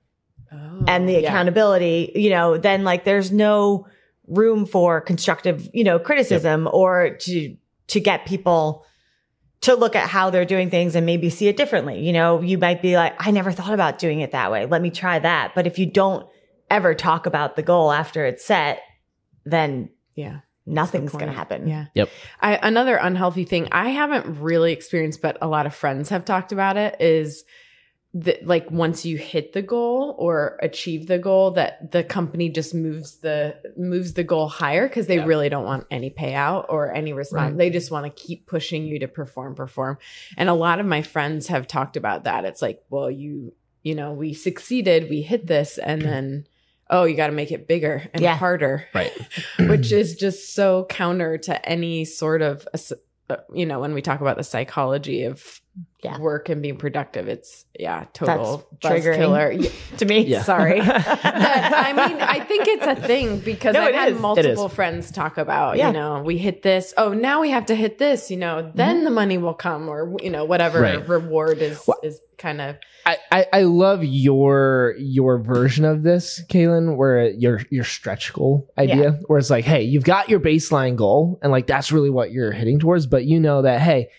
Oh, 0.52 0.84
and 0.88 1.08
the 1.08 1.14
yeah. 1.14 1.20
accountability, 1.20 2.12
you 2.16 2.30
know, 2.32 2.58
then 2.58 2.84
like 2.84 3.04
there's 3.06 3.32
no 3.32 3.86
room 4.28 4.66
for 4.66 5.00
constructive, 5.00 5.70
you 5.74 5.84
know, 5.84 5.98
criticism 6.00 6.68
or 6.72 7.16
to, 7.22 7.56
to 7.88 8.00
get 8.00 8.26
people 8.26 8.86
to 9.62 9.76
look 9.76 9.96
at 9.96 10.08
how 10.08 10.30
they're 10.30 10.46
doing 10.46 10.70
things 10.70 10.96
and 10.96 11.06
maybe 11.06 11.30
see 11.30 11.48
it 11.48 11.58
differently. 11.58 12.00
You 12.00 12.14
know, 12.14 12.42
you 12.42 12.58
might 12.58 12.82
be 12.82 12.96
like, 12.96 13.14
I 13.20 13.32
never 13.32 13.52
thought 13.52 13.74
about 13.74 14.00
doing 14.00 14.22
it 14.22 14.32
that 14.32 14.52
way. 14.52 14.66
Let 14.66 14.82
me 14.82 14.90
try 14.90 15.20
that. 15.20 15.54
But 15.54 15.68
if 15.68 15.78
you 15.78 15.86
don't 15.86 16.26
ever 16.70 16.94
talk 16.96 17.26
about 17.26 17.56
the 17.56 17.62
goal 17.64 17.92
after 17.92 18.26
it's 18.26 18.46
set, 18.46 18.82
then 19.46 19.90
Yeah. 20.16 20.40
nothing's 20.66 21.12
the 21.12 21.18
going 21.18 21.30
to 21.32 21.36
happen. 21.36 21.68
Yeah. 21.68 21.86
Yep. 21.94 22.10
I, 22.42 22.60
another 22.62 22.96
unhealthy 22.96 23.44
thing 23.44 23.68
I 23.72 23.90
haven't 23.90 24.40
really 24.40 24.72
experienced, 24.72 25.22
but 25.22 25.38
a 25.42 25.48
lot 25.48 25.66
of 25.66 25.74
friends 25.76 26.10
have 26.10 26.24
talked 26.26 26.52
about 26.52 26.78
it 26.78 26.96
is 27.02 27.44
that 28.16 28.46
like 28.48 28.72
once 28.72 29.06
you 29.06 29.18
hit 29.18 29.54
the 29.54 29.62
goal 29.62 30.16
or 30.18 30.58
achieve 30.64 31.06
the 31.06 31.20
goal 31.20 31.52
that 31.52 31.92
the 31.92 32.04
company 32.04 32.50
just 32.50 32.74
moves 32.74 33.18
the 33.18 33.56
moves 33.78 34.14
the 34.14 34.24
goal 34.24 34.48
higher 34.50 34.88
because 34.88 35.06
they 35.06 35.18
Yeah. 35.18 35.26
really 35.26 35.48
don't 35.48 35.64
want 35.66 35.86
any 35.92 36.10
payout 36.10 36.66
or 36.70 36.92
any 36.92 37.14
response 37.14 37.52
Right. 37.52 37.58
they 37.58 37.70
just 37.70 37.92
want 37.92 38.06
to 38.08 38.10
keep 38.24 38.48
pushing 38.48 38.86
you 38.86 38.98
to 39.00 39.08
perform 39.08 39.54
perform 39.54 40.00
and 40.38 40.50
a 40.50 40.56
lot 40.56 40.80
of 40.80 40.88
my 40.88 41.04
friends 41.04 41.48
have 41.48 41.68
talked 41.68 41.98
about 41.98 42.24
that 42.24 42.46
it's 42.46 42.64
like 42.64 42.82
well 42.90 43.12
you 43.12 43.54
you 43.84 43.94
know 43.94 44.12
we 44.12 44.34
succeeded 44.34 45.08
we 45.08 45.22
hit 45.22 45.46
this 45.46 45.78
and 45.78 46.02
then 46.02 46.48
oh 46.90 47.04
you 47.04 47.16
got 47.16 47.28
to 47.28 47.34
make 47.34 47.52
it 47.52 47.68
bigger 47.68 48.10
and 48.12 48.24
Yeah. 48.24 48.36
harder 48.36 48.88
right 48.96 49.12
which 49.68 49.92
is 49.92 50.16
just 50.16 50.56
so 50.56 50.86
counter 50.90 51.38
to 51.38 51.70
any 51.70 52.06
sort 52.06 52.42
of 52.42 52.68
uh, 52.74 53.36
you 53.54 53.68
know 53.68 53.80
when 53.80 53.94
we 53.94 54.02
talk 54.02 54.20
about 54.20 54.38
the 54.38 54.44
psychology 54.44 55.26
of 55.26 55.62
Yeah. 56.02 56.18
work 56.18 56.48
and 56.48 56.62
being 56.62 56.78
productive 56.78 57.28
it's 57.28 57.66
yeah 57.78 58.06
total 58.14 58.66
That's 58.82 59.06
triggering. 59.06 59.16
killer 59.18 59.52
Yeah, 59.52 59.70
To 59.98 60.06
me, 60.06 60.22
Yeah. 60.22 60.44
sorry 60.44 60.80
but 60.86 60.98
i 60.98 61.92
mean 61.94 62.22
i 62.22 62.40
think 62.40 62.68
it's 62.70 62.86
a 62.88 62.96
thing 62.96 63.40
because 63.40 63.74
No, 63.74 63.82
i've 63.82 63.94
had 63.94 64.14
is. 64.14 64.20
Multiple 64.20 64.70
friends 64.70 65.12
talk 65.12 65.38
about 65.38 65.76
Yeah. 65.76 65.88
you 65.88 65.94
know 65.94 66.22
we 66.24 66.38
hit 66.38 66.62
this 66.62 66.94
oh 66.96 67.12
now 67.14 67.42
we 67.42 67.50
have 67.50 67.66
to 67.66 67.76
hit 67.76 67.98
this 67.98 68.32
you 68.32 68.38
know 68.38 68.72
then 68.74 68.98
mm-hmm. 68.98 69.06
the 69.06 69.12
money 69.12 69.38
will 69.38 69.54
come 69.54 69.90
or 69.90 70.16
you 70.22 70.30
know 70.30 70.46
whatever 70.46 70.80
Right. 70.80 71.06
reward 71.08 71.58
is 71.58 71.84
Well- 71.86 72.00
is 72.02 72.22
kind 72.38 72.62
of 72.62 72.78
I, 73.06 73.18
I, 73.32 73.46
I 73.54 73.62
love 73.64 74.04
your 74.04 74.94
your 75.00 75.40
version 75.40 75.84
of 75.86 76.04
this, 76.04 76.44
Kaylin, 76.48 76.96
where 76.98 77.30
your 77.30 77.62
your 77.72 77.86
stretch 77.86 78.34
goal 78.34 78.70
idea, 78.78 79.20
where 79.26 79.40
it's 79.40 79.50
like, 79.50 79.64
hey, 79.66 79.84
you've 79.84 80.04
got 80.04 80.30
your 80.30 80.40
baseline 80.42 80.96
goal, 80.96 81.40
and 81.42 81.52
like 81.52 81.66
that's 81.66 81.92
really 81.92 82.10
what 82.10 82.32
you're 82.32 82.52
hitting 82.52 82.78
towards, 82.78 83.08
but 83.08 83.24
you 83.26 83.40
know 83.40 83.62
that, 83.64 83.80
hey, 83.82 84.10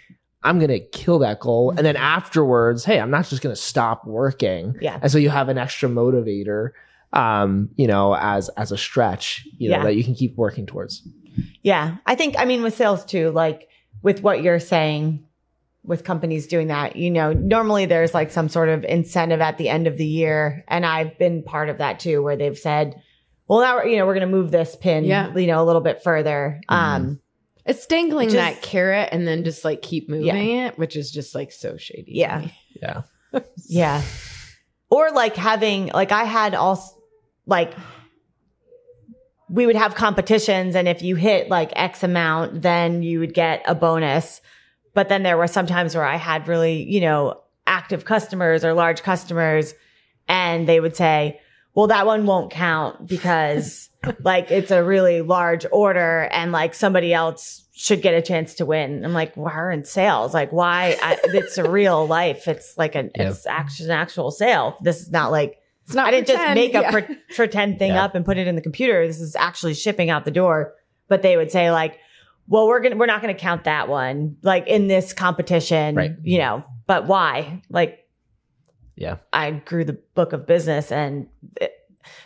I'm 0.43 0.59
gonna 0.59 0.81
kill 0.81 1.19
that 1.21 1.41
goal, 1.41 1.71
and 1.77 1.85
then 1.85 1.97
afterwards, 1.97 2.85
hey, 2.85 2.99
I'm 3.01 3.11
not 3.11 3.27
just 3.29 3.43
gonna 3.43 3.57
stop 3.57 4.07
working, 4.07 4.75
Yeah. 4.81 4.99
and 5.03 5.11
so 5.13 5.19
you 5.19 5.29
have 5.31 5.49
an 5.49 5.59
extra 5.59 5.89
motivator, 5.89 6.71
um, 7.13 7.69
you 7.77 7.87
know, 7.87 8.15
as 8.17 8.49
as 8.51 8.73
a 8.73 8.79
stretch, 8.79 9.47
you 9.59 9.69
know, 9.71 9.77
Yeah. 9.79 9.85
that 9.85 9.97
you 9.97 10.05
can 10.05 10.15
keep 10.15 10.37
working 10.37 10.67
towards. 10.67 11.07
Yeah. 11.63 11.97
I 12.07 12.15
think, 12.15 12.35
I 12.39 12.45
mean, 12.45 12.63
with 12.63 12.75
sales 12.75 13.05
too, 13.05 13.31
like 13.31 13.69
with 14.03 14.23
what 14.23 14.43
you're 14.43 14.59
saying, 14.61 15.25
with 15.85 16.05
companies 16.05 16.47
doing 16.47 16.67
that, 16.69 16.97
you 16.97 17.11
know, 17.11 17.33
normally 17.33 17.87
there's 17.87 18.13
like 18.15 18.31
some 18.31 18.49
sort 18.49 18.69
of 18.69 18.85
incentive 18.85 19.41
at 19.41 19.57
the 19.59 19.69
end 19.69 19.87
of 19.87 19.97
the 19.97 20.05
year. 20.07 20.65
And 20.69 20.85
I've 20.85 21.19
been 21.19 21.43
part 21.43 21.69
of 21.69 21.79
that 21.79 21.99
too, 22.01 22.23
where 22.23 22.37
they've 22.37 22.59
said, 22.59 23.01
well, 23.49 23.61
now, 23.61 23.77
we're, 23.77 23.87
you 23.87 23.97
know, 23.97 24.07
we're 24.07 24.15
going 24.15 24.29
to 24.29 24.37
move 24.37 24.51
this 24.51 24.77
pin, 24.77 25.05
Yeah. 25.05 25.35
you 25.35 25.47
know, 25.47 25.63
a 25.63 25.65
little 25.65 25.81
bit 25.81 26.03
further. 26.03 26.61
Um, 26.69 27.21
it's 27.67 27.87
dangling 27.87 28.27
Which 28.27 28.35
is- 28.35 28.41
that 28.41 28.63
carrot 28.63 29.09
and 29.13 29.27
then 29.27 29.45
just 29.45 29.65
like 29.65 29.83
keep 29.83 30.09
moving 30.09 30.51
it 30.59 30.79
which 30.79 30.97
is 30.97 31.11
just 31.11 31.35
like 31.35 31.53
so 31.53 31.77
shady 31.77 32.13
Yeah. 32.13 32.49
Yeah. 32.81 33.03
yeah. 33.69 34.03
Or 34.91 35.11
like 35.13 35.37
having, 35.37 35.89
like 35.95 36.11
I 36.13 36.25
had 36.25 36.55
also, 36.55 36.97
like 37.47 37.73
we 39.49 39.67
would 39.67 39.77
have 39.77 39.95
competitions 39.95 40.75
and 40.77 40.87
if 40.89 41.03
you 41.03 41.17
hit 41.17 41.49
like 41.49 41.73
X 41.77 42.03
amount, 42.03 42.63
then 42.63 43.03
you 43.03 43.19
would 43.21 43.35
get 43.35 43.63
a 43.67 43.75
bonus. 43.75 44.41
But 44.95 45.09
then 45.09 45.23
there 45.23 45.37
were 45.37 45.47
some 45.47 45.67
times 45.67 45.95
where 45.95 46.05
I 46.05 46.17
had 46.17 46.49
really, 46.49 46.83
you 46.83 47.01
know, 47.01 47.41
active 47.67 48.05
customers 48.05 48.65
or 48.65 48.75
large 48.75 49.03
customers 49.03 49.75
and 50.29 50.69
they 50.69 50.81
would 50.81 50.97
say, 50.97 51.41
well, 51.75 51.87
that 51.89 52.07
one 52.07 52.27
won't 52.27 52.51
count 52.51 53.07
because 53.07 53.89
like 54.23 54.51
it's 54.51 54.71
a 54.71 54.83
really 54.83 55.23
large 55.23 55.67
order 55.71 56.29
and 56.33 56.53
like 56.53 56.75
somebody 56.75 57.13
else 57.15 57.65
should 57.73 58.03
get 58.03 58.13
a 58.15 58.21
chance 58.23 58.55
to 58.57 58.67
win. 58.67 59.05
I'm 59.05 59.13
like, 59.15 59.37
we're 59.37 59.71
in 59.71 59.85
sales. 59.85 60.35
Like 60.35 60.53
why? 60.53 60.97
I, 61.03 61.19
it's 61.25 61.57
a 61.59 61.69
real 61.71 62.07
life. 62.19 62.47
It's 62.49 62.77
like 62.77 62.95
an, 62.95 63.11
Yeah. 63.17 63.31
it's 63.31 63.47
actually 63.47 63.87
an 63.87 63.93
actual 63.93 64.31
sale. 64.31 64.77
This 64.83 65.01
is 65.01 65.11
not 65.11 65.31
like, 65.31 65.59
It's 65.85 65.95
not 65.95 66.09
I 66.09 66.11
didn't 66.11 66.27
just 66.27 66.39
pretend, 66.39 66.55
make 66.61 66.75
a 66.75 66.81
yeah. 66.81 66.91
pre- 66.91 67.17
pretend 67.37 67.79
thing 67.79 67.93
Yeah. 67.93 68.05
up 68.05 68.15
and 68.15 68.25
put 68.25 68.37
it 68.37 68.47
in 68.47 68.55
the 68.57 68.61
computer. 68.63 69.07
This 69.07 69.21
is 69.21 69.35
actually 69.37 69.75
shipping 69.75 70.11
out 70.11 70.25
the 70.25 70.31
door. 70.31 70.75
But 71.09 71.23
they 71.23 71.37
would 71.37 71.51
say 71.51 71.71
like, 71.71 71.99
well, 72.49 72.67
we're 72.69 72.81
going 72.81 72.93
to, 72.93 72.99
we're 72.99 73.07
not 73.07 73.23
going 73.23 73.35
to 73.35 73.41
count 73.41 73.65
that 73.65 73.89
one 73.89 74.37
like 74.43 74.67
in 74.67 74.89
this 74.89 75.13
competition, 75.13 75.95
Right. 75.95 76.13
you 76.23 76.39
know, 76.39 76.65
but 76.87 77.07
why? 77.07 77.63
Like 77.71 78.00
Yeah. 79.01 79.17
I 79.33 79.51
grew 79.51 79.85
the 79.85 79.95
book 80.15 80.33
of 80.33 80.47
business 80.47 80.93
and 80.93 81.27
it, 81.61 81.73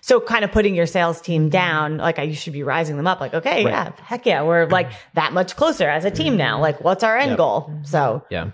so 0.01 0.21
kind 0.21 0.45
of 0.45 0.53
putting 0.53 0.75
your 0.75 0.87
sales 0.87 1.21
team 1.21 1.45
mm-hmm. 1.45 1.51
down, 1.51 1.97
like 1.99 2.19
I, 2.19 2.23
you 2.23 2.35
should 2.35 2.53
be 2.53 2.63
rising 2.63 2.97
them 2.97 3.07
up. 3.07 3.21
Like, 3.21 3.33
okay, 3.33 3.65
Right. 3.65 3.71
yeah, 3.71 3.93
heck 4.03 4.27
yeah. 4.27 4.43
We're 4.43 4.67
like 4.67 4.89
mm-hmm. 4.89 5.11
that 5.15 5.33
much 5.33 5.57
closer 5.57 5.89
as 5.89 6.05
a 6.05 6.11
team 6.11 6.33
mm-hmm. 6.33 6.39
now. 6.39 6.61
Like 6.61 6.83
what's 6.83 7.05
our 7.05 7.17
end 7.17 7.31
Yep. 7.31 7.39
goal? 7.39 7.81
So 7.85 8.25
Yeah. 8.29 8.51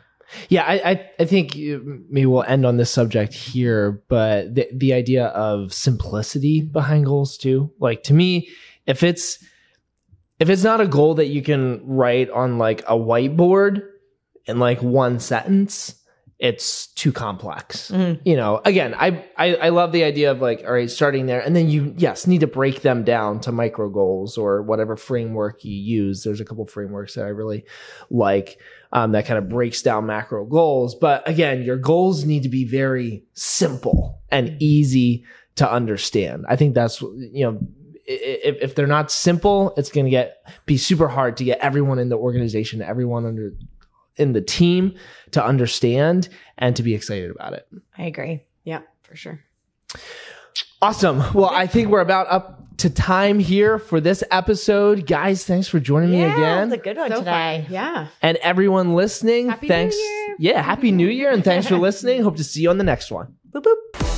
Yeah, 0.49 0.63
I, 0.63 0.91
I, 0.91 1.11
I 1.19 1.25
think 1.25 1.57
uh, 1.57 1.81
maybe 2.09 2.27
we'll 2.27 2.45
end 2.45 2.65
on 2.65 2.77
this 2.77 2.91
subject 2.91 3.35
here, 3.35 4.01
but 4.09 4.55
the, 4.55 4.69
the 4.73 4.93
idea 4.93 5.27
of 5.27 5.73
simplicity 5.73 6.61
behind 6.61 7.07
goals 7.07 7.37
too. 7.37 7.73
Like 7.81 8.05
to 8.05 8.15
me, 8.15 8.49
if 8.87 9.03
it's 9.03 9.43
if 10.39 10.49
it's 10.49 10.63
not 10.63 10.81
a 10.81 10.87
goal 10.87 11.15
that 11.15 11.27
you 11.27 11.43
can 11.43 11.85
write 11.85 12.31
on 12.31 12.59
like 12.59 12.83
a 12.83 12.97
whiteboard 12.97 13.83
in 14.47 14.59
like 14.59 14.83
one 14.83 15.19
sentence, 15.19 16.00
it's 16.41 16.87
too 16.95 17.13
complex. 17.13 17.91
Mhm. 17.91 18.19
You 18.25 18.35
know, 18.35 18.63
again, 18.65 18.95
I, 18.95 19.27
I 19.37 19.55
I 19.57 19.69
love 19.69 19.93
the 19.93 20.05
idea 20.05 20.31
of 20.31 20.41
like, 20.41 20.65
all 20.65 20.73
right, 20.73 20.91
starting 20.91 21.27
there, 21.27 21.41
and 21.41 21.55
then 21.55 21.69
you 21.69 21.93
yes 21.99 22.27
need 22.27 22.41
to 22.41 22.47
break 22.47 22.81
them 22.81 23.05
down 23.05 23.41
to 23.41 23.53
micro 23.53 23.91
goals 23.91 24.39
or 24.39 24.63
whatever 24.63 24.97
framework 24.97 25.65
you 25.65 25.75
use. 25.75 26.25
There's 26.25 26.41
a 26.41 26.45
couple 26.47 26.65
frameworks 26.65 27.15
that 27.15 27.27
I 27.27 27.29
really 27.29 27.65
like 28.09 28.59
um, 28.91 29.13
that 29.13 29.27
kind 29.27 29.37
of 29.37 29.51
breaks 29.51 29.83
down 29.83 30.07
macro 30.07 30.47
goals. 30.47 30.95
But 30.95 31.29
again, 31.29 31.63
your 31.63 31.77
goals 31.77 32.25
need 32.25 32.43
to 32.45 32.49
be 32.49 32.65
very 32.65 33.23
simple 33.35 34.19
and 34.31 34.57
easy 34.63 35.25
to 35.57 35.71
understand. 35.71 36.47
I 36.49 36.57
think 36.57 36.75
that's 36.75 37.03
you 37.03 37.45
know. 37.45 37.61
If, 38.13 38.57
if 38.61 38.75
they're 38.75 38.89
not 38.89 39.13
simple, 39.13 39.73
it's 39.77 39.89
going 39.93 40.07
to 40.07 40.11
get 40.11 40.39
be 40.67 40.77
super 40.79 41.07
hard 41.07 41.37
to 41.37 41.45
get 41.45 41.61
everyone 41.61 42.01
in 42.01 42.09
the 42.09 42.17
organization, 42.17 42.83
everyone 42.83 43.25
under 43.25 43.53
in 44.21 44.33
the 44.33 44.41
team 44.41 44.95
to 45.33 45.45
understand 45.45 46.29
and 46.59 46.77
to 46.77 46.83
be 46.83 46.95
excited 46.95 47.31
about 47.31 47.55
it. 47.55 47.67
I 47.97 48.05
agree. 48.05 48.43
Yeah, 48.65 48.81
for 49.03 49.17
sure. 49.17 49.41
Awesome. 50.83 51.19
Well, 51.35 51.51
I 51.51 51.67
think 51.67 51.89
we're 51.89 52.01
about 52.01 52.27
up 52.31 52.77
to 52.79 52.89
time 52.89 53.39
here 53.39 53.79
for 53.79 54.01
this 54.01 54.25
episode. 54.31 55.07
Guys, 55.07 55.45
thanks 55.45 55.69
for 55.69 55.79
joining 55.81 56.11
me 56.13 56.21
yeah, 56.21 56.35
again. 56.35 56.73
It's 56.73 56.81
a 56.81 56.83
good 56.83 56.97
one 56.97 57.11
So 57.11 57.19
today. 57.19 57.63
fun. 57.67 57.73
Yeah. 57.75 58.07
And 58.23 58.39
everyone 58.39 58.95
listening, 58.95 59.49
Happy 59.51 59.67
New 59.67 59.75
thanks. 59.75 59.97
Year. 59.97 60.37
Yeah, 60.39 60.63
happy 60.63 60.91
new 60.91 61.09
year 61.09 61.31
and 61.31 61.45
thanks 61.45 61.67
for 61.67 61.77
listening. 61.89 62.23
Hope 62.23 62.37
to 62.37 62.45
see 62.45 62.63
you 62.63 62.71
on 62.71 62.79
the 62.79 62.85
next 62.85 63.11
one. 63.11 63.35
Boop 63.53 63.63
boop. 63.65 64.10